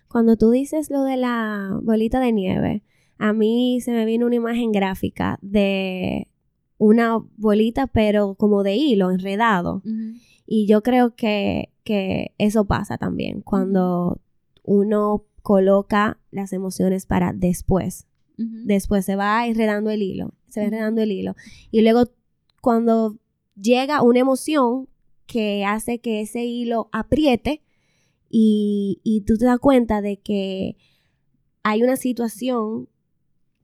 Cuando 0.09 0.37
tú 0.37 0.51
dices 0.51 0.91
lo 0.91 1.05
de 1.05 1.17
la 1.17 1.79
bolita 1.83 2.21
de 2.21 2.33
nieve, 2.33 2.83
a 3.19 3.33
mí 3.33 3.81
se 3.81 3.93
me 3.93 4.05
vino 4.05 4.27
una 4.27 4.37
imagen 4.37 4.73
gráfica 4.73 5.39
de 5.43 6.29
una 6.79 7.19
bolita, 7.37 7.87
pero 7.87 8.35
como 8.35 8.63
de 8.63 8.77
hilo, 8.77 9.11
enredado. 9.11 9.83
Y 10.47 10.67
yo 10.67 10.83
creo 10.83 11.15
que, 11.15 11.71
que 11.85 12.33
eso 12.39 12.67
pasa 12.67 12.99
también 12.99 13.41
cuando 13.41 14.21
uno 14.63 15.25
coloca 15.43 16.19
las 16.31 16.53
emociones 16.53 17.07
para 17.07 17.33
después. 17.33 18.07
Después 18.37 19.07
se 19.07 19.17
va 19.17 19.47
enredando 19.47 19.91
el 19.91 20.03
hilo, 20.03 20.35
se 20.49 20.61
va 20.61 20.67
enredando 20.67 21.01
el 21.01 21.11
hilo. 21.11 21.35
Y 21.71 21.81
luego 21.81 22.11
cuando 22.61 23.17
llega 23.55 24.03
una 24.03 24.19
emoción, 24.19 24.89
que 25.27 25.65
hace 25.65 25.99
que 25.99 26.21
ese 26.21 26.45
hilo 26.45 26.89
apriete 26.93 27.63
y, 28.31 29.01
y 29.05 29.23
tú 29.23 29.37
te 29.37 29.45
das 29.47 29.59
cuenta 29.59 30.01
de 30.03 30.17
que 30.19 30.77
hay 31.63 31.83
una 31.83 31.97
situación 31.97 32.89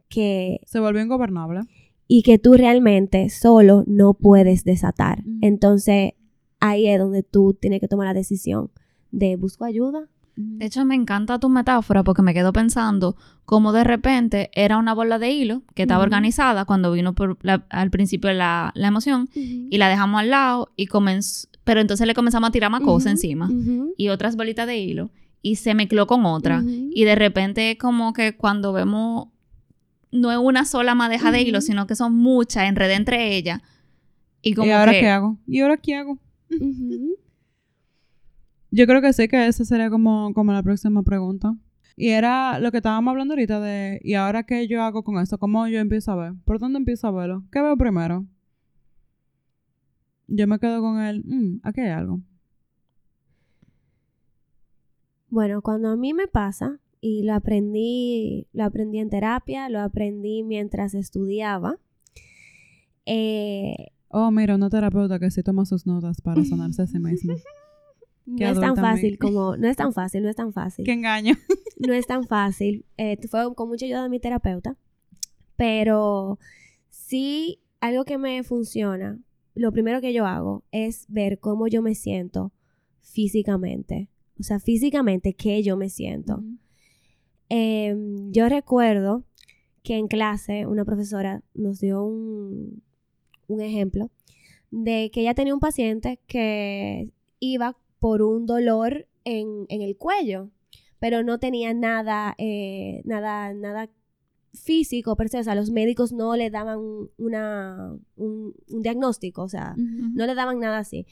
que 0.08 0.60
Se 0.66 0.80
volvió 0.80 1.02
ingobernable. 1.02 1.60
y 2.08 2.22
que 2.22 2.38
tú 2.38 2.54
realmente 2.54 3.30
solo 3.30 3.84
no 3.86 4.14
puedes 4.14 4.64
desatar. 4.64 5.22
Entonces, 5.40 6.12
ahí 6.60 6.86
es 6.88 6.98
donde 6.98 7.22
tú 7.22 7.56
tienes 7.58 7.80
que 7.80 7.88
tomar 7.88 8.06
la 8.06 8.14
decisión 8.14 8.70
de 9.10 9.36
busco 9.36 9.64
ayuda. 9.64 10.08
De 10.34 10.64
hecho, 10.64 10.84
me 10.86 10.94
encanta 10.94 11.38
tu 11.38 11.50
metáfora 11.50 12.02
porque 12.04 12.22
me 12.22 12.32
quedo 12.32 12.54
pensando 12.54 13.16
cómo 13.44 13.72
de 13.72 13.84
repente 13.84 14.50
era 14.54 14.78
una 14.78 14.94
bola 14.94 15.18
de 15.18 15.30
hilo 15.30 15.62
que 15.74 15.82
estaba 15.82 16.02
organizada 16.02 16.64
cuando 16.64 16.90
vino 16.92 17.14
por 17.14 17.36
la- 17.44 17.66
al 17.68 17.90
principio 17.90 18.32
la, 18.32 18.72
la 18.74 18.88
emoción 18.88 19.28
y 19.34 19.76
la 19.76 19.88
dejamos 19.90 20.20
al 20.22 20.30
lado 20.30 20.70
y 20.74 20.86
comenzó, 20.86 21.48
pero 21.64 21.80
entonces 21.80 22.06
le 22.06 22.14
comenzamos 22.14 22.48
a 22.48 22.52
tirar 22.52 22.70
más 22.70 22.82
cosas 22.82 23.12
encima 23.12 23.50
y 23.96 24.08
otras 24.08 24.36
bolitas 24.36 24.66
de 24.66 24.78
hilo 24.78 25.10
y 25.42 25.56
se 25.56 25.74
mezcló 25.74 26.06
con 26.06 26.24
otra 26.24 26.62
y 26.64 27.04
de 27.04 27.14
repente 27.14 27.76
como 27.78 28.12
que 28.12 28.36
cuando 28.36 28.72
vemos 28.72 29.28
no 30.10 30.30
es 30.30 30.38
una 30.38 30.64
sola 30.64 30.94
madeja 30.94 31.32
de 31.32 31.40
hilo, 31.42 31.60
sino 31.60 31.86
que 31.86 31.94
son 31.94 32.14
muchas 32.14 32.68
enredé 32.68 32.94
entre 32.94 33.34
ellas 33.36 33.60
y 34.42 34.54
como 34.54 34.68
¿Y 34.68 34.70
ahora 34.72 34.92
que 34.92 35.00
qué 35.00 35.08
hago? 35.08 35.38
¿Y 35.46 35.60
ahora 35.60 35.76
qué 35.76 35.94
hago? 35.94 36.18
Yo 38.70 38.86
creo 38.86 39.02
que 39.02 39.12
sí, 39.12 39.28
que 39.28 39.46
esa 39.46 39.64
sería 39.64 39.90
como, 39.90 40.32
como 40.32 40.52
la 40.52 40.62
próxima 40.62 41.02
pregunta. 41.02 41.54
Y 41.94 42.08
era 42.08 42.58
lo 42.58 42.70
que 42.70 42.78
estábamos 42.78 43.12
hablando 43.12 43.34
ahorita 43.34 43.60
de, 43.60 44.00
¿y 44.02 44.14
ahora 44.14 44.44
qué 44.44 44.66
yo 44.66 44.82
hago 44.82 45.04
con 45.04 45.18
esto? 45.18 45.38
¿Cómo 45.38 45.68
yo 45.68 45.78
empiezo 45.78 46.10
a 46.12 46.16
ver? 46.16 46.32
¿Por 46.44 46.58
dónde 46.58 46.78
empiezo 46.78 47.06
a 47.06 47.10
verlo? 47.10 47.44
¿Qué 47.52 47.60
veo 47.60 47.76
primero? 47.76 48.26
Yo 50.34 50.46
me 50.46 50.58
quedo 50.58 50.80
con 50.80 50.98
el, 51.00 51.22
"Mm, 51.24 51.60
aquí 51.62 51.80
hay 51.82 51.90
algo. 51.90 52.20
Bueno, 55.28 55.62
cuando 55.62 55.88
a 55.90 55.96
mí 55.96 56.12
me 56.14 56.26
pasa, 56.28 56.78
y 57.00 57.22
lo 57.24 57.34
aprendí, 57.34 58.46
lo 58.52 58.64
aprendí 58.64 58.98
en 58.98 59.10
terapia, 59.10 59.68
lo 59.68 59.80
aprendí 59.80 60.42
mientras 60.42 60.94
estudiaba, 60.94 61.76
eh, 63.06 63.88
Oh, 64.14 64.30
mira, 64.30 64.54
una 64.54 64.68
terapeuta 64.68 65.18
que 65.18 65.30
sí 65.30 65.42
toma 65.42 65.64
sus 65.64 65.86
notas 65.86 66.20
para 66.20 66.44
sanarse 66.44 66.82
a 66.82 66.86
sí 66.86 66.98
mismo. 66.98 67.34
no 68.26 68.46
es 68.46 68.60
tan 68.60 68.76
fácil 68.76 69.18
como, 69.18 69.56
no 69.56 69.68
es 69.68 69.76
tan 69.76 69.92
fácil, 69.92 70.22
no 70.22 70.28
es 70.28 70.36
tan 70.36 70.52
fácil. 70.52 70.84
¡Qué 70.84 70.92
engaño! 70.92 71.34
no 71.78 71.92
es 71.94 72.06
tan 72.06 72.24
fácil. 72.24 72.84
Eh, 72.98 73.16
fue 73.28 73.54
con 73.54 73.68
mucha 73.68 73.86
ayuda 73.86 74.02
de 74.02 74.08
mi 74.10 74.20
terapeuta. 74.20 74.76
Pero 75.56 76.38
sí, 76.90 77.58
algo 77.80 78.04
que 78.04 78.18
me 78.18 78.42
funciona, 78.42 79.18
lo 79.54 79.72
primero 79.72 80.00
que 80.00 80.12
yo 80.12 80.26
hago 80.26 80.64
es 80.72 81.06
ver 81.08 81.38
cómo 81.38 81.68
yo 81.68 81.82
me 81.82 81.94
siento 81.94 82.52
físicamente. 83.00 84.08
O 84.40 84.42
sea, 84.42 84.58
físicamente, 84.58 85.34
qué 85.34 85.62
yo 85.62 85.76
me 85.76 85.88
siento. 85.88 86.42
Em, 87.48 88.32
yo 88.32 88.48
recuerdo 88.48 89.24
que 89.82 89.96
en 89.96 90.08
clase 90.08 90.66
una 90.66 90.84
profesora 90.84 91.42
nos 91.54 91.80
dio 91.80 92.02
un, 92.04 92.82
un 93.48 93.60
ejemplo 93.60 94.10
de 94.70 95.10
que 95.12 95.20
ella 95.20 95.34
tenía 95.34 95.54
un 95.54 95.60
paciente 95.60 96.18
que 96.26 97.10
iba 97.40 97.76
por 97.98 98.22
un 98.22 98.46
dolor 98.46 99.06
en, 99.24 99.66
en 99.68 99.82
el 99.82 99.96
cuello, 99.96 100.50
pero 100.98 101.22
no 101.22 101.38
tenía 101.38 101.74
nada, 101.74 102.34
eh, 102.38 103.02
nada, 103.04 103.52
nada 103.52 103.90
físico 104.52 105.16
per 105.16 105.28
se. 105.28 105.38
O 105.38 105.44
sea, 105.44 105.54
los 105.54 105.70
médicos 105.70 106.12
no 106.12 106.36
le 106.36 106.50
daban 106.50 106.78
una, 107.16 107.96
un, 108.16 108.54
un 108.68 108.82
diagnóstico, 108.82 109.42
o 109.42 109.48
sea, 109.48 109.74
no 109.76 110.26
le 110.26 110.34
daban 110.34 110.58
nada 110.60 110.78
así. 110.78 111.06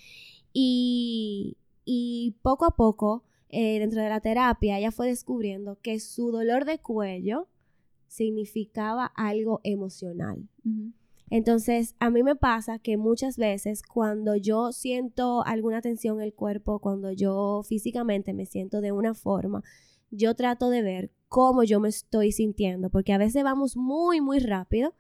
Y, 0.53 1.57
y 1.85 2.37
poco 2.43 2.65
a 2.65 2.77
poco, 2.77 3.25
eh, 3.49 3.79
dentro 3.79 4.01
de 4.03 4.09
la 4.09 4.21
terapia, 4.21 4.79
ella 4.79 4.93
fue 4.93 5.09
descubriendo 5.09 5.79
que 5.81 5.99
su 6.01 6.31
dolor 6.31 6.65
de 6.65 6.79
cuello 6.79 7.49
significaba 8.07 9.07
algo 9.07 9.61
emocional. 9.65 10.49
Entonces, 11.31 11.95
a 12.01 12.11
mí 12.11 12.25
me 12.25 12.35
pasa 12.35 12.81
que 12.81 12.97
muchas 12.97 13.37
veces 13.37 13.83
cuando 13.83 14.35
yo 14.35 14.73
siento 14.73 15.45
alguna 15.47 15.81
tensión 15.81 16.19
en 16.19 16.25
el 16.25 16.35
cuerpo, 16.35 16.81
cuando 16.81 17.13
yo 17.13 17.63
físicamente 17.65 18.35
me 18.35 18.47
siento 18.47 18.81
de 18.81 18.91
una 18.91 19.15
forma, 19.15 19.63
yo 20.11 20.35
trato 20.35 20.71
de 20.71 20.83
ver 20.83 21.13
cómo 21.31 21.63
yo 21.63 21.79
me 21.79 21.89
estoy 21.89 22.33
sintiendo, 22.33 22.91
porque 22.91 23.13
a 23.13 23.19
veces 23.19 23.45
vamos 23.45 23.77
muy, 23.77 24.21
muy 24.21 24.41
rápido 24.41 24.95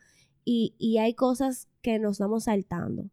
y, 0.44 0.76
y 0.78 0.98
hay 0.98 1.12
cosas 1.12 1.68
que 1.82 1.98
nos 1.98 2.20
vamos 2.20 2.44
saltando 2.44 3.10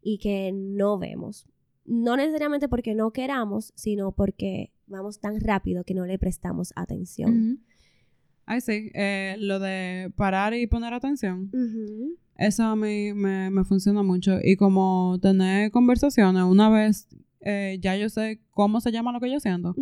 y 0.00 0.18
que 0.18 0.52
no 0.54 0.96
vemos. 0.96 1.46
No 1.84 2.16
necesariamente 2.16 2.68
porque 2.68 2.94
no 2.94 3.10
queramos, 3.10 3.72
sino 3.74 4.12
porque 4.12 4.70
vamos 4.86 5.18
tan 5.18 5.40
rápido 5.40 5.82
que 5.82 5.94
no 5.94 6.06
le 6.06 6.16
prestamos 6.16 6.72
atención. 6.76 7.60
Ay, 8.46 8.60
sí, 8.60 8.92
eh, 8.94 9.34
lo 9.40 9.58
de 9.58 10.12
parar 10.14 10.54
y 10.54 10.68
poner 10.68 10.94
atención. 10.94 11.50
Eso 12.36 12.62
a 12.62 12.76
mí 12.76 13.12
me, 13.12 13.50
me 13.50 13.64
funciona 13.64 14.04
mucho. 14.04 14.38
Y 14.44 14.54
como 14.54 15.18
tener 15.20 15.72
conversaciones, 15.72 16.44
una 16.44 16.70
vez 16.70 17.08
eh, 17.40 17.78
ya 17.80 17.96
yo 17.96 18.08
sé 18.08 18.40
cómo 18.52 18.80
se 18.80 18.92
llama 18.92 19.10
lo 19.12 19.18
que 19.18 19.30
yo 19.30 19.40
siento. 19.40 19.74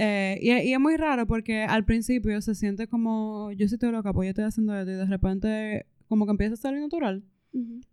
Eh, 0.00 0.38
y, 0.40 0.52
y 0.52 0.72
es 0.72 0.78
muy 0.80 0.96
raro 0.96 1.26
porque 1.26 1.64
al 1.64 1.84
principio 1.84 2.40
se 2.40 2.54
siente 2.54 2.86
como, 2.86 3.50
yo 3.52 3.66
sí 3.68 3.74
estoy 3.74 3.90
loca, 3.90 4.12
pues 4.12 4.26
yo 4.26 4.30
estoy 4.30 4.44
haciendo 4.44 4.74
esto 4.78 4.92
y 4.92 4.94
de 4.94 5.06
repente 5.06 5.86
como 6.08 6.24
que 6.24 6.30
empieza 6.30 6.54
a 6.54 6.56
salir 6.56 6.80
natural. 6.80 7.24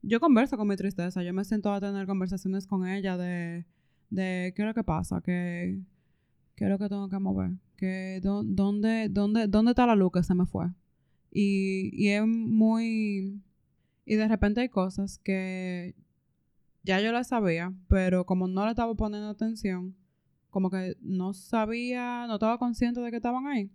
Yo 0.04 0.20
converso 0.20 0.56
con 0.58 0.68
mi 0.68 0.76
tristeza, 0.76 1.24
yo 1.24 1.34
me 1.34 1.44
siento 1.44 1.74
a 1.74 1.80
tener 1.82 2.06
conversaciones 2.06 2.68
con 2.68 2.88
ella 2.88 3.18
de, 3.18 3.66
de 4.12 4.54
qué 4.56 4.62
es 4.62 4.66
lo 4.68 4.74
que 4.76 4.84
pasa, 4.84 5.22
que, 5.22 5.80
qué 6.56 6.66
es 6.66 6.70
lo 6.70 6.78
que 6.78 6.88
tengo 6.90 7.10
que 7.10 7.18
mover, 7.18 7.52
que 7.76 8.20
dó- 8.22 8.44
dónde, 8.46 9.10
dónde, 9.10 9.48
dónde 9.48 9.72
está 9.72 9.88
la 9.88 9.96
luz 9.96 10.12
que 10.12 10.22
se 10.24 10.36
me 10.36 10.46
fue. 10.46 10.68
Y, 11.32 11.90
y 11.94 12.10
es 12.10 12.26
muy... 12.28 13.42
Y 14.06 14.16
de 14.16 14.28
repente 14.28 14.62
hay 14.62 14.70
cosas 14.70 15.18
que 15.18 15.96
ya 16.84 17.02
yo 17.02 17.12
las 17.12 17.30
sabía, 17.30 17.74
pero 17.88 18.26
como 18.28 18.48
no 18.48 18.64
le 18.66 18.72
estaba 18.72 18.94
poniendo 18.94 19.30
atención, 19.30 19.96
como 20.56 20.70
que 20.70 20.96
no 21.02 21.34
sabía, 21.34 22.28
no 22.28 22.36
estaba 22.36 22.58
consciente 22.58 23.02
de 23.02 23.10
que 23.12 23.18
estaban 23.18 23.46
ahí. 23.46 23.70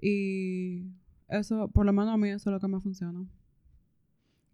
Y 0.00 0.84
eso, 1.28 1.66
por 1.72 1.84
lo 1.86 1.92
menos 1.92 2.14
a 2.14 2.16
mí, 2.16 2.28
eso 2.28 2.50
es 2.50 2.54
lo 2.54 2.60
que 2.60 2.68
me 2.68 2.78
funciona. 2.80 3.26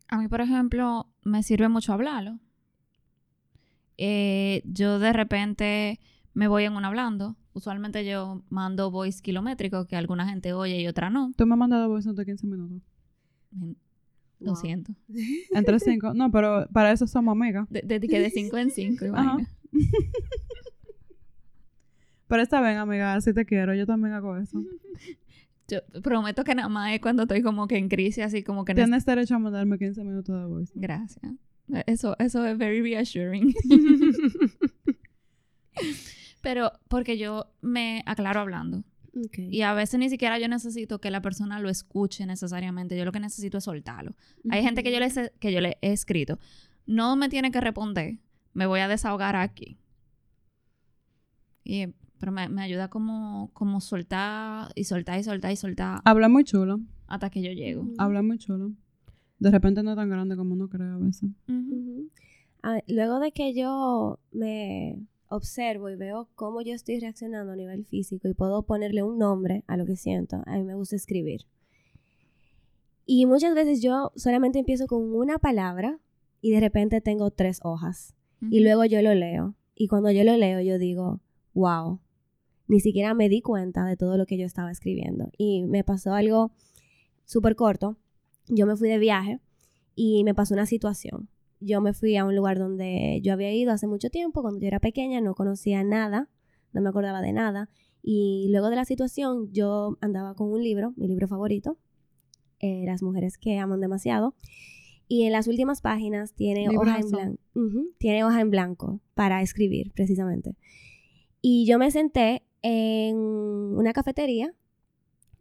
A 0.09 0.17
mí, 0.17 0.27
por 0.29 0.41
ejemplo, 0.41 1.07
me 1.23 1.43
sirve 1.43 1.69
mucho 1.69 1.93
hablarlo. 1.93 2.39
Eh, 3.99 4.63
yo 4.65 4.99
de 4.99 5.13
repente 5.13 6.01
me 6.33 6.49
voy 6.49 6.65
en 6.65 6.73
un 6.77 6.87
hablando. 6.87 7.37
Usualmente 7.53 8.07
yo 8.07 8.43
mando 8.49 8.91
voice 8.91 9.21
kilométrico 9.21 9.87
que 9.87 9.97
alguna 9.97 10.27
gente 10.27 10.55
oye 10.55 10.81
y 10.81 10.87
otra 10.87 11.11
no. 11.11 11.31
Tú 11.37 11.45
me 11.45 11.53
has 11.53 11.59
mandado 11.59 11.91
voice 11.91 12.09
note 12.09 12.23
de 12.23 12.25
15 12.25 12.47
minutos. 12.47 12.81
Lo 14.41 14.53
Wow. 14.53 14.57
siento. 14.57 14.95
Entre 15.53 15.79
5. 15.79 16.15
No, 16.15 16.31
pero 16.31 16.67
para 16.73 16.91
eso 16.91 17.07
somos 17.07 17.33
amigas. 17.33 17.69
De, 17.69 17.83
de, 17.83 18.01
que 18.01 18.19
de 18.19 18.31
5 18.31 18.57
en 18.57 18.71
5. 18.71 19.05
Pero 22.29 22.43
está 22.43 22.61
bien, 22.61 22.79
amiga, 22.79 23.21
si 23.21 23.33
te 23.35 23.45
quiero, 23.45 23.75
yo 23.75 23.87
también 23.87 24.15
hago 24.15 24.37
eso. 24.37 24.59
Yo 25.67 25.81
prometo 26.03 26.45
que 26.45 26.55
nada 26.55 26.69
más 26.69 26.93
es 26.93 27.01
cuando 27.01 27.23
estoy 27.23 27.41
como 27.41 27.67
que 27.67 27.79
en 27.79 27.89
crisis, 27.89 28.23
así 28.23 28.43
como 28.43 28.67
que... 28.67 28.75
Tienes 28.75 29.07
derecho 29.07 29.35
a 29.37 29.39
mandarme 29.39 29.79
15 29.79 30.05
minutos 30.05 30.39
de 30.39 30.45
voice. 30.45 30.73
Gracias. 30.77 31.25
Eso, 31.87 32.15
eso 32.19 32.45
es 32.45 32.59
very 32.59 32.83
reassuring. 32.83 33.55
Pero 36.43 36.73
porque 36.89 37.17
yo 37.17 37.47
me 37.63 38.03
aclaro 38.07 38.41
hablando. 38.41 38.85
Y 39.37 39.63
a 39.63 39.73
veces 39.75 39.99
ni 40.01 40.11
siquiera 40.11 40.39
yo 40.39 40.49
necesito 40.49 41.01
que 41.01 41.11
la 41.11 41.23
persona 41.23 41.61
lo 41.61 41.71
escuche 41.71 42.27
necesariamente. 42.27 42.97
Yo 42.99 43.05
lo 43.05 43.13
que 43.13 43.21
necesito 43.21 43.59
es 43.59 43.65
soltarlo. 43.65 44.15
Hay 44.51 44.63
gente 44.63 44.83
que 44.83 44.93
yo, 44.93 44.99
le, 45.01 45.07
he- 45.07 45.33
que 45.39 45.53
yo 45.53 45.61
le 45.61 45.79
he 45.81 45.93
escrito. 45.93 46.39
No 46.85 47.17
me 47.17 47.29
tiene 47.29 47.51
que 47.51 47.61
responder. 47.61 48.19
Me 48.53 48.67
voy 48.67 48.81
a 48.81 48.89
desahogar 48.89 49.37
aquí. 49.37 49.79
Y, 51.65 51.87
pero 52.25 52.33
me, 52.33 52.49
me 52.49 52.63
ayuda 52.63 52.89
como, 52.89 53.51
como 53.53 53.83
soltar 53.83 54.73
y 54.75 54.85
soltar 54.85 55.21
y 55.21 55.25
soltar 55.25 55.53
y 55.53 55.57
soltar 55.57 56.01
Habla 56.07 56.31
muy 56.31 56.43
chulo. 56.45 56.81
hasta 57.07 57.29
que 57.29 57.43
yo 57.43 57.53
llego. 57.53 57.87
Habla 57.99 58.23
muy 58.23 58.39
chulo. 58.39 58.73
De 59.39 59.51
repente 59.51 59.83
no 59.83 59.91
es 59.91 59.97
tan 59.97 60.09
grande 60.09 60.35
como 60.35 60.55
uno 60.55 60.71
cree 60.71 60.89
a 60.89 60.97
veces. 60.97 61.29
A- 62.63 62.81
luego 62.89 63.19
de 63.21 63.33
que 63.33 63.53
yo 63.53 64.21
me 64.33 65.03
observo 65.29 65.91
y 65.91 65.97
veo 65.97 66.31
cómo 66.35 66.63
yo 66.63 66.73
estoy 66.73 66.99
reaccionando 66.99 67.53
a 67.53 67.57
nivel 67.57 67.85
físico 67.85 68.27
y 68.27 68.33
puedo 68.33 68.63
ponerle 68.63 69.03
un 69.03 69.19
nombre 69.19 69.63
a 69.67 69.77
lo 69.77 69.85
que 69.85 69.97
siento, 69.97 70.43
a 70.47 70.57
mí 70.57 70.65
me 70.65 70.75
gusta 70.75 70.97
escribir. 70.97 71.43
Y 73.05 73.27
muchas 73.27 73.55
veces 73.55 73.83
yo 73.83 74.13
solamente 74.17 74.59
empiezo 74.61 74.87
con 74.87 75.15
una 75.15 75.39
palabra 75.39 75.99
y 76.41 76.53
de 76.53 76.61
repente 76.61 77.03
tengo 77.03 77.31
tres 77.31 77.61
hojas. 77.63 78.15
Y 78.51 78.61
luego 78.61 78.87
yo 78.87 79.03
lo 79.03 79.15
leo. 79.15 79.55
Y 79.75 79.89
cuando 79.89 80.11
yo 80.11 80.25
lo 80.25 80.37
leo, 80.39 80.61
yo 80.61 80.79
digo, 80.79 81.21
wow, 81.55 81.99
ni 82.67 82.81
siquiera 82.81 83.15
me 83.15 83.29
di 83.29 83.41
cuenta 83.41 83.85
de 83.85 83.97
todo 83.97 84.17
lo 84.17 84.27
que 84.27 84.39
yo 84.39 84.47
estaba 84.47 84.71
escribiendo. 84.71 85.31
Y 85.37 85.65
me 85.65 85.85
pasó 85.85 86.15
algo 86.15 86.53
súper 87.25 87.57
corto. 87.57 87.97
Yo 88.49 88.67
me 88.67 88.77
fui 88.77 88.89
de 88.89 88.99
viaje 88.99 89.41
y 89.95 90.25
me 90.25 90.35
pasó 90.35 90.55
una 90.55 90.67
situación 90.67 91.29
yo 91.65 91.81
me 91.81 91.95
fui 91.95 92.17
a 92.17 92.25
un 92.25 92.37
lugar 92.37 92.59
donde 92.59 93.21
yo 93.23 93.33
había 93.33 93.53
ido 93.53 93.73
hace 93.73 93.87
mucho 93.87 94.11
tiempo, 94.11 94.43
cuando 94.43 94.61
yo 94.61 94.67
era 94.67 94.81
pequeña, 94.81 95.21
no 95.21 95.35
conocía 95.35 95.83
nada, 95.83 96.29
no 96.73 96.81
me 96.81 96.89
acordaba 96.89 97.23
de 97.23 97.33
nada. 97.33 97.71
Y 98.03 98.49
luego 98.51 98.69
de 98.69 98.77
la 98.77 98.85
situación, 98.85 99.51
yo 99.53 99.97
andaba 100.01 100.35
con 100.35 100.53
un 100.53 100.63
libro, 100.63 100.93
mi 100.97 101.09
libro 101.09 101.27
favorito, 101.27 101.79
eh, 102.61 102.85
Las 102.87 103.03
mujeres 103.03 103.39
que 103.39 103.59
aman 103.59 103.81
demasiado. 103.81 104.35
Y 105.09 105.25
en 105.25 105.33
las 105.33 105.49
últimas 105.49 105.81
páginas 105.81 106.35
tiene 106.35 106.69
hoja 106.69 106.99
en 106.99 107.39
tiene 107.99 108.25
hoja 108.25 108.41
en 108.41 108.51
blanco 108.51 109.01
para 109.15 109.43
escribir, 109.43 109.93
precisamente. 109.93 110.57
Y 111.41 111.67
yo 111.67 111.79
me 111.79 111.91
senté 111.91 112.43
en 112.67 113.17
una 113.17 113.93
cafetería 113.93 114.55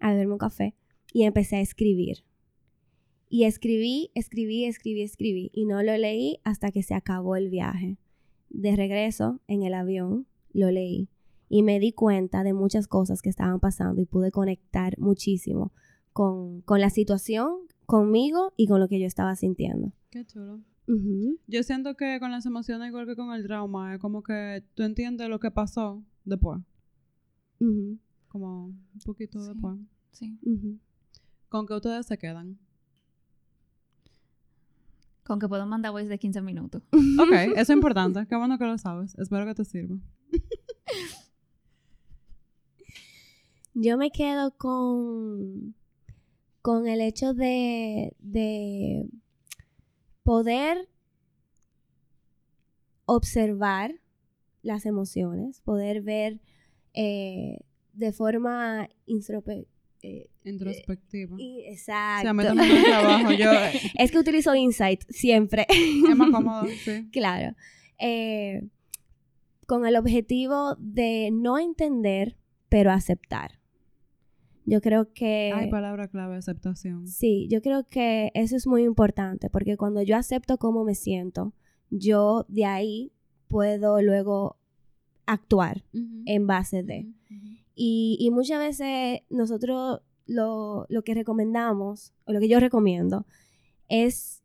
a 0.02 0.12
beberme 0.12 0.34
un 0.34 0.40
café 0.40 0.76
y 1.14 1.24
empecé 1.24 1.56
a 1.56 1.62
escribir. 1.62 2.26
Y 3.30 3.46
escribí, 3.46 4.12
escribí, 4.14 4.66
escribí, 4.66 5.04
escribí. 5.04 5.50
Y 5.54 5.66
no 5.66 5.82
lo 5.84 5.98
leí 5.98 6.40
hasta 6.44 6.72
que 6.72 6.84
se 6.84 6.94
acabó 6.94 7.38
el 7.38 7.50
viaje. 7.50 7.98
De 8.50 8.76
regreso, 8.76 9.40
en 9.48 9.64
el 9.64 9.74
avión, 9.74 10.28
lo 10.52 10.70
leí. 10.70 11.08
Y 11.48 11.64
me 11.64 11.80
di 11.80 11.94
cuenta 11.94 12.44
de 12.44 12.52
muchas 12.52 12.88
cosas 12.88 13.22
que 13.22 13.30
estaban 13.30 13.62
pasando 13.62 14.02
y 14.02 14.06
pude 14.06 14.32
conectar 14.32 15.00
muchísimo 15.00 15.72
con, 16.12 16.62
con 16.62 16.82
la 16.82 16.90
situación, 16.90 17.56
conmigo 17.86 18.54
y 18.58 18.68
con 18.68 18.82
lo 18.82 18.90
que 18.90 19.00
yo 19.00 19.08
estaba 19.08 19.36
sintiendo. 19.38 19.94
Qué 20.12 20.26
chulo. 20.26 20.60
Yo 21.48 21.64
siento 21.64 21.96
que 21.96 22.20
con 22.20 22.32
las 22.32 22.46
emociones, 22.46 22.90
igual 22.90 23.08
que 23.08 23.16
con 23.16 23.34
el 23.34 23.44
trauma, 23.44 23.94
es 23.96 24.02
como 24.02 24.22
que 24.24 24.62
tú 24.74 24.84
entiendes 24.84 25.30
lo 25.30 25.40
que 25.40 25.52
pasó 25.52 26.04
después. 26.26 26.60
Como 28.28 28.66
un 28.68 29.00
poquito 29.06 29.40
Sí. 29.40 29.48
después. 29.50 29.78
Sí. 30.12 30.40
Con 31.50 31.66
que 31.68 31.74
ustedes 31.76 32.06
se 32.08 32.18
quedan. 32.18 32.58
Con 35.24 35.40
que 35.40 35.48
puedo 35.48 35.66
mandar 35.66 35.92
voice 35.92 36.10
de 36.10 36.20
15 36.20 36.42
minutos. 36.42 36.82
Ok, 37.22 37.32
eso 37.56 37.62
es 37.62 37.70
importante. 37.70 38.26
Qué 38.28 38.36
bueno 38.36 38.58
que 38.58 38.66
lo 38.66 38.78
sabes. 38.78 39.16
Espero 39.18 39.46
que 39.46 39.54
te 39.56 39.64
sirva. 39.66 39.98
Yo 43.76 43.98
me 43.98 44.12
quedo 44.12 44.56
con, 44.58 45.74
con 46.62 46.88
el 46.88 47.02
hecho 47.02 47.34
de, 47.34 48.16
de 48.20 49.10
poder 50.24 50.88
observar 53.06 53.96
las 54.62 54.86
emociones, 54.86 55.60
poder 55.62 56.02
ver 56.04 56.40
eh, 56.94 57.60
de 57.94 58.12
forma 58.12 58.90
eh, 60.04 60.30
Introspectiva. 60.44 61.38
exacto. 61.40 62.30
a 62.30 62.34
mí 62.34 62.44
también 62.44 62.74
me 62.74 62.84
trabajo. 62.84 63.32
Yo, 63.32 63.52
es 63.98 64.12
que 64.12 64.20
utilizo 64.20 64.54
Insight 64.54 65.04
siempre. 65.10 65.66
es 65.70 66.16
más 66.16 66.30
cómodo, 66.32 66.66
sí. 66.84 67.10
Claro. 67.12 67.56
Eh, 68.00 68.68
con 69.66 69.86
el 69.86 69.96
objetivo 69.96 70.76
de 70.78 71.30
no 71.32 71.58
entender, 71.58 72.38
pero 72.68 72.92
aceptar. 72.92 73.60
Yo 74.66 74.82
creo 74.82 75.14
que... 75.14 75.52
Hay 75.54 75.70
palabra 75.70 76.08
clave, 76.08 76.36
aceptación. 76.36 77.08
Sí, 77.08 77.48
yo 77.50 77.62
creo 77.62 77.88
que 77.88 78.32
eso 78.34 78.56
es 78.56 78.68
muy 78.68 78.84
importante 78.84 79.50
porque 79.50 79.78
cuando 79.78 80.02
yo 80.02 80.18
acepto 80.18 80.58
cómo 80.58 80.84
me 80.84 80.96
siento, 80.96 81.54
yo 81.90 82.46
de 82.50 82.66
ahí 82.66 83.14
puedo 83.48 84.02
luego 84.02 84.58
actuar 85.26 85.84
en 86.26 86.48
base 86.48 86.84
de. 86.84 87.08
Y, 87.76 88.18
y 88.20 88.30
muchas 88.32 88.60
veces 88.60 89.22
nosotros 89.30 90.02
lo, 90.26 90.86
lo 90.90 91.04
que 91.04 91.14
recomendamos, 91.14 92.14
o 92.26 92.34
lo 92.34 92.40
que 92.40 92.48
yo 92.48 92.60
recomiendo, 92.60 93.26
es 93.90 94.42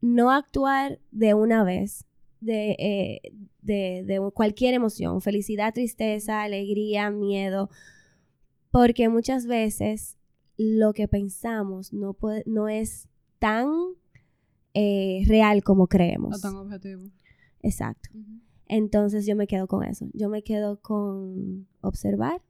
no 0.00 0.30
actuar 0.30 1.00
de 1.10 1.34
una 1.34 1.64
vez, 1.64 2.04
de, 2.40 2.76
eh, 2.78 3.20
de, 3.62 4.04
de 4.06 4.30
cualquier 4.34 4.74
emoción, 4.74 5.20
felicidad, 5.22 5.72
tristeza, 5.72 6.42
alegría, 6.42 7.10
miedo, 7.10 7.70
porque 8.70 9.08
muchas 9.08 9.46
veces 9.46 10.18
lo 10.56 10.92
que 10.92 11.08
pensamos 11.08 11.92
no, 11.92 12.12
puede, 12.12 12.42
no 12.46 12.68
es 12.68 13.08
tan 13.38 13.68
eh, 14.74 15.22
real 15.26 15.62
como 15.62 15.84
O 15.84 15.88
creemos. 15.88 16.40
tan 16.40 16.56
objetivo. 16.56 17.10
Exacto. 17.60 18.10
Entonces 18.66 19.26
yo 19.26 19.36
me 19.36 19.46
quedo 19.46 19.66
con 19.66 19.84
eso. 19.84 20.06
Yo 20.12 20.28
me 20.28 20.42
quedo 20.42 20.80
con 20.80 21.66
observar 21.80 22.42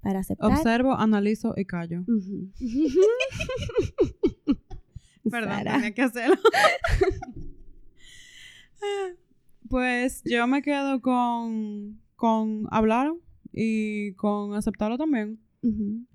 para 0.00 0.20
aceptar. 0.20 0.52
Observo, 0.52 0.94
analizo 0.94 1.54
y 1.56 1.64
callo. 1.64 2.04
Perdón, 5.30 5.64
tenía 5.64 5.92
que 5.92 6.02
hacerlo. 6.02 6.36
pues 9.68 10.22
yo 10.24 10.46
me 10.46 10.62
quedo 10.62 11.02
con, 11.02 12.00
con 12.16 12.66
hablar 12.70 13.12
y 13.52 14.14
con 14.14 14.54
aceptarlo 14.54 14.96
también. 14.96 15.40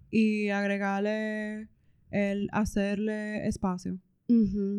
Y 0.09 0.49
agregarle 0.49 1.69
el 2.09 2.49
hacerle 2.51 3.47
espacio. 3.47 3.99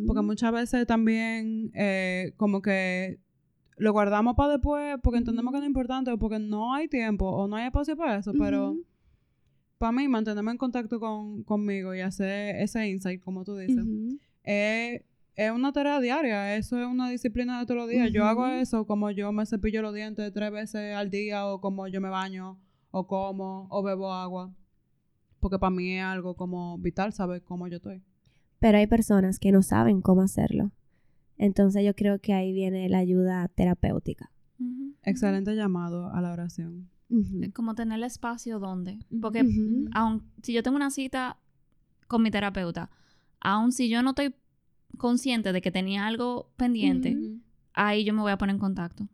Porque 0.06 0.22
muchas 0.22 0.52
veces 0.52 0.86
también 0.86 1.70
eh, 1.74 2.32
como 2.36 2.62
que 2.62 3.20
lo 3.76 3.92
guardamos 3.92 4.34
para 4.36 4.52
después 4.52 4.96
porque 5.02 5.18
entendemos 5.18 5.52
que 5.52 5.58
no 5.58 5.64
es 5.64 5.68
importante 5.68 6.10
o 6.10 6.18
porque 6.18 6.38
no 6.38 6.74
hay 6.74 6.88
tiempo 6.88 7.28
o 7.28 7.48
no 7.48 7.56
hay 7.56 7.66
espacio 7.66 7.96
para 7.96 8.16
eso. 8.16 8.32
Pero 8.38 8.76
para 9.78 9.92
mí 9.92 10.06
mantenerme 10.08 10.52
en 10.52 10.58
contacto 10.58 11.00
con, 11.00 11.42
conmigo 11.42 11.94
y 11.94 12.00
hacer 12.00 12.56
ese 12.56 12.88
insight, 12.88 13.22
como 13.22 13.44
tú 13.44 13.56
dices, 13.56 13.84
es, 14.42 15.02
es 15.34 15.50
una 15.50 15.72
tarea 15.72 16.00
diaria. 16.00 16.56
Eso 16.56 16.80
es 16.80 16.86
una 16.86 17.08
disciplina 17.10 17.58
de 17.58 17.66
todos 17.66 17.80
los 17.80 17.90
días. 17.90 18.12
Yo 18.12 18.24
hago 18.24 18.46
eso 18.46 18.86
como 18.86 19.10
yo 19.10 19.32
me 19.32 19.46
cepillo 19.46 19.82
los 19.82 19.94
dientes 19.94 20.32
tres 20.32 20.52
veces 20.52 20.94
al 20.94 21.10
día 21.10 21.46
o 21.46 21.60
como 21.60 21.88
yo 21.88 22.00
me 22.00 22.08
baño 22.08 22.58
o 22.90 23.06
como 23.06 23.66
o 23.70 23.82
bebo 23.82 24.12
agua. 24.12 24.54
Porque 25.40 25.58
para 25.58 25.70
mí 25.70 25.98
es 25.98 26.04
algo 26.04 26.36
como 26.36 26.78
vital 26.78 27.12
saber 27.12 27.42
cómo 27.42 27.68
yo 27.68 27.76
estoy. 27.76 28.02
Pero 28.60 28.78
hay 28.78 28.86
personas 28.86 29.38
que 29.38 29.52
no 29.52 29.62
saben 29.62 30.00
cómo 30.00 30.22
hacerlo. 30.22 30.70
Entonces 31.36 31.84
yo 31.84 31.94
creo 31.94 32.20
que 32.20 32.32
ahí 32.32 32.52
viene 32.52 32.88
la 32.88 32.98
ayuda 32.98 33.48
terapéutica. 33.48 34.30
Excelente 35.02 35.54
llamado 35.54 36.10
a 36.12 36.20
la 36.20 36.32
oración. 36.32 36.88
Es 37.40 37.52
Como 37.52 37.74
tener 37.74 37.98
el 37.98 38.04
espacio 38.04 38.58
donde. 38.58 38.98
Porque 39.20 39.42
Ujú. 39.42 39.88
aun, 39.92 40.22
si 40.42 40.52
yo 40.52 40.62
tengo 40.62 40.76
una 40.76 40.90
cita 40.90 41.38
con 42.08 42.22
mi 42.22 42.30
terapeuta, 42.30 42.90
aun 43.40 43.72
si 43.72 43.88
yo 43.88 44.02
no 44.02 44.10
estoy 44.10 44.34
consciente 44.96 45.52
de 45.52 45.60
que 45.60 45.70
tenía 45.70 46.06
algo 46.06 46.50
pendiente, 46.56 47.16
ahí 47.74 48.04
yo 48.04 48.14
me 48.14 48.22
voy 48.22 48.32
a 48.32 48.38
poner 48.38 48.54
en 48.54 48.60
contacto. 48.60 49.08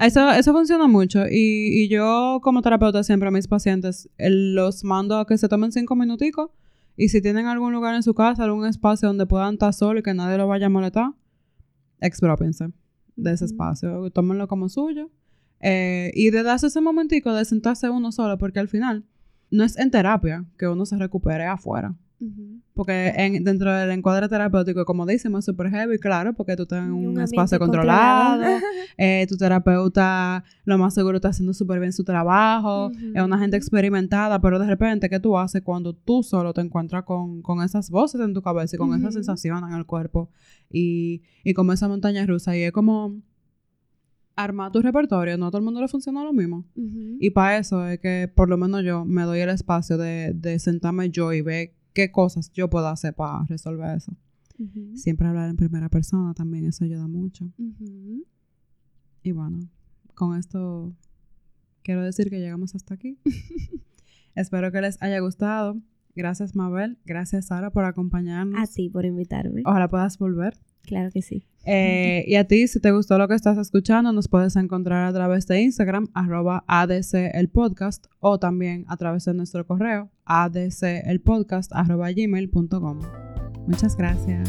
Eso, 0.00 0.30
eso 0.30 0.52
funciona 0.52 0.86
mucho 0.86 1.26
y, 1.30 1.84
y 1.84 1.88
yo 1.88 2.40
como 2.42 2.62
terapeuta 2.62 3.02
siempre 3.02 3.28
a 3.28 3.30
mis 3.30 3.46
pacientes 3.46 4.08
eh, 4.18 4.30
los 4.30 4.84
mando 4.84 5.18
a 5.18 5.26
que 5.26 5.36
se 5.38 5.48
tomen 5.48 5.72
cinco 5.72 5.94
minuticos 5.94 6.50
y 6.96 7.08
si 7.08 7.22
tienen 7.22 7.46
algún 7.46 7.72
lugar 7.72 7.94
en 7.94 8.02
su 8.02 8.12
casa, 8.14 8.44
algún 8.44 8.66
espacio 8.66 9.08
donde 9.08 9.26
puedan 9.26 9.54
estar 9.54 9.72
solos 9.72 10.00
y 10.00 10.02
que 10.02 10.14
nadie 10.14 10.36
los 10.36 10.48
vaya 10.48 10.66
a 10.66 10.70
molestar, 10.70 11.12
expropiense 12.00 12.68
de 13.16 13.32
ese 13.32 13.44
espacio, 13.44 14.10
tómenlo 14.10 14.48
como 14.48 14.68
suyo 14.68 15.10
eh, 15.60 16.12
y 16.14 16.30
de 16.30 16.42
darse 16.42 16.68
ese 16.68 16.80
momentico 16.80 17.32
de 17.32 17.44
sentarse 17.44 17.90
uno 17.90 18.12
solo 18.12 18.38
porque 18.38 18.60
al 18.60 18.68
final 18.68 19.04
no 19.50 19.64
es 19.64 19.78
en 19.78 19.90
terapia 19.90 20.44
que 20.56 20.68
uno 20.68 20.86
se 20.86 20.96
recupere 20.96 21.44
afuera. 21.44 21.94
Porque 22.74 23.12
en, 23.16 23.44
dentro 23.44 23.72
del 23.72 23.90
encuadre 23.90 24.28
terapéutico, 24.28 24.84
como 24.84 25.06
decimos, 25.06 25.40
es 25.40 25.44
súper 25.44 25.70
heavy, 25.70 25.98
claro, 25.98 26.32
porque 26.32 26.56
tú 26.56 26.62
estás 26.62 26.84
en 26.84 26.92
un, 26.92 27.20
espacio 27.20 27.58
controlado, 27.58 28.44
eh, 28.98 29.24
tu 29.28 29.36
terapeuta 29.36 30.42
lo 30.64 30.78
más 30.78 30.94
seguro 30.94 31.16
está 31.16 31.28
haciendo 31.28 31.54
súper 31.54 31.78
bien 31.78 31.92
su 31.92 32.02
trabajo, 32.02 32.90
es 33.14 33.22
una 33.22 33.38
gente 33.38 33.56
experimentada, 33.56 34.40
pero 34.40 34.58
de 34.58 34.66
repente, 34.66 35.08
¿qué 35.08 35.20
tú 35.20 35.38
haces 35.38 35.62
cuando 35.62 35.92
tú 35.92 36.22
solo 36.22 36.52
te 36.52 36.60
encuentras 36.60 37.04
con, 37.04 37.40
con 37.42 37.62
esas 37.62 37.88
voces 37.90 38.20
en 38.20 38.34
tu 38.34 38.42
cabeza 38.42 38.76
y 38.76 38.78
con 38.78 38.90
esa 38.94 39.08
Ujú. 39.08 39.12
sensación 39.12 39.64
en 39.68 39.76
el 39.76 39.86
cuerpo 39.86 40.30
y, 40.70 41.22
y 41.44 41.54
como 41.54 41.72
esa 41.72 41.86
montaña 41.86 42.26
rusa? 42.26 42.56
Y 42.56 42.62
es 42.62 42.72
como 42.72 43.20
armar 44.34 44.70
tu 44.70 44.80
repertorio, 44.80 45.36
no 45.36 45.46
a 45.46 45.50
todo 45.50 45.58
el 45.58 45.64
mundo 45.64 45.80
le 45.80 45.88
funciona 45.88 46.22
lo 46.22 46.32
mismo. 46.32 46.64
Y 47.20 47.30
para 47.30 47.58
eso 47.58 47.86
es 47.86 47.98
que 47.98 48.30
por 48.32 48.48
lo 48.48 48.56
menos 48.56 48.84
yo 48.84 49.04
me 49.04 49.22
doy 49.22 49.40
el 49.40 49.50
espacio 49.50 49.98
de, 49.98 50.32
de 50.34 50.58
sentarme 50.60 51.10
yo 51.10 51.32
y 51.32 51.42
ver 51.42 51.72
qué 51.98 52.12
cosas 52.12 52.52
yo 52.52 52.70
puedo 52.70 52.86
hacer 52.86 53.12
para 53.12 53.44
resolver 53.46 53.96
eso. 53.96 54.16
Siempre 54.94 55.26
hablar 55.26 55.50
en 55.50 55.56
primera 55.56 55.88
persona 55.88 56.32
también, 56.32 56.64
eso 56.64 56.84
ayuda 56.84 57.08
mucho. 57.08 57.50
Y 59.24 59.32
bueno, 59.32 59.68
con 60.14 60.38
esto 60.38 60.94
quiero 61.82 62.04
decir 62.04 62.30
que 62.30 62.38
llegamos 62.38 62.76
hasta 62.76 62.94
aquí. 62.94 63.18
Espero 64.36 64.70
que 64.70 64.80
les 64.80 65.02
haya 65.02 65.18
gustado. 65.18 65.76
Gracias 66.18 66.56
Mabel, 66.56 66.98
gracias 67.06 67.46
Sara 67.46 67.70
por 67.70 67.84
acompañarnos. 67.84 68.60
A 68.60 68.66
ti 68.66 68.90
por 68.90 69.04
invitarme. 69.04 69.62
Ojalá 69.64 69.86
puedas 69.86 70.18
volver. 70.18 70.54
Claro 70.82 71.12
que 71.12 71.22
sí. 71.22 71.44
Eh, 71.64 72.24
y 72.26 72.34
a 72.34 72.44
ti, 72.44 72.66
si 72.66 72.80
te 72.80 72.90
gustó 72.90 73.18
lo 73.18 73.28
que 73.28 73.34
estás 73.34 73.56
escuchando, 73.56 74.10
nos 74.12 74.26
puedes 74.26 74.56
encontrar 74.56 75.06
a 75.06 75.12
través 75.12 75.46
de 75.46 75.60
Instagram, 75.60 76.08
arroba 76.14 76.64
ADC 76.66 77.30
el 77.34 77.48
podcast, 77.50 78.06
o 78.18 78.40
también 78.40 78.84
a 78.88 78.96
través 78.96 79.26
de 79.26 79.34
nuestro 79.34 79.64
correo, 79.64 80.10
adcelpodcast, 80.24 81.70
arroba 81.72 82.10
gmail.com. 82.10 82.98
Muchas 83.68 83.96
gracias. 83.96 84.48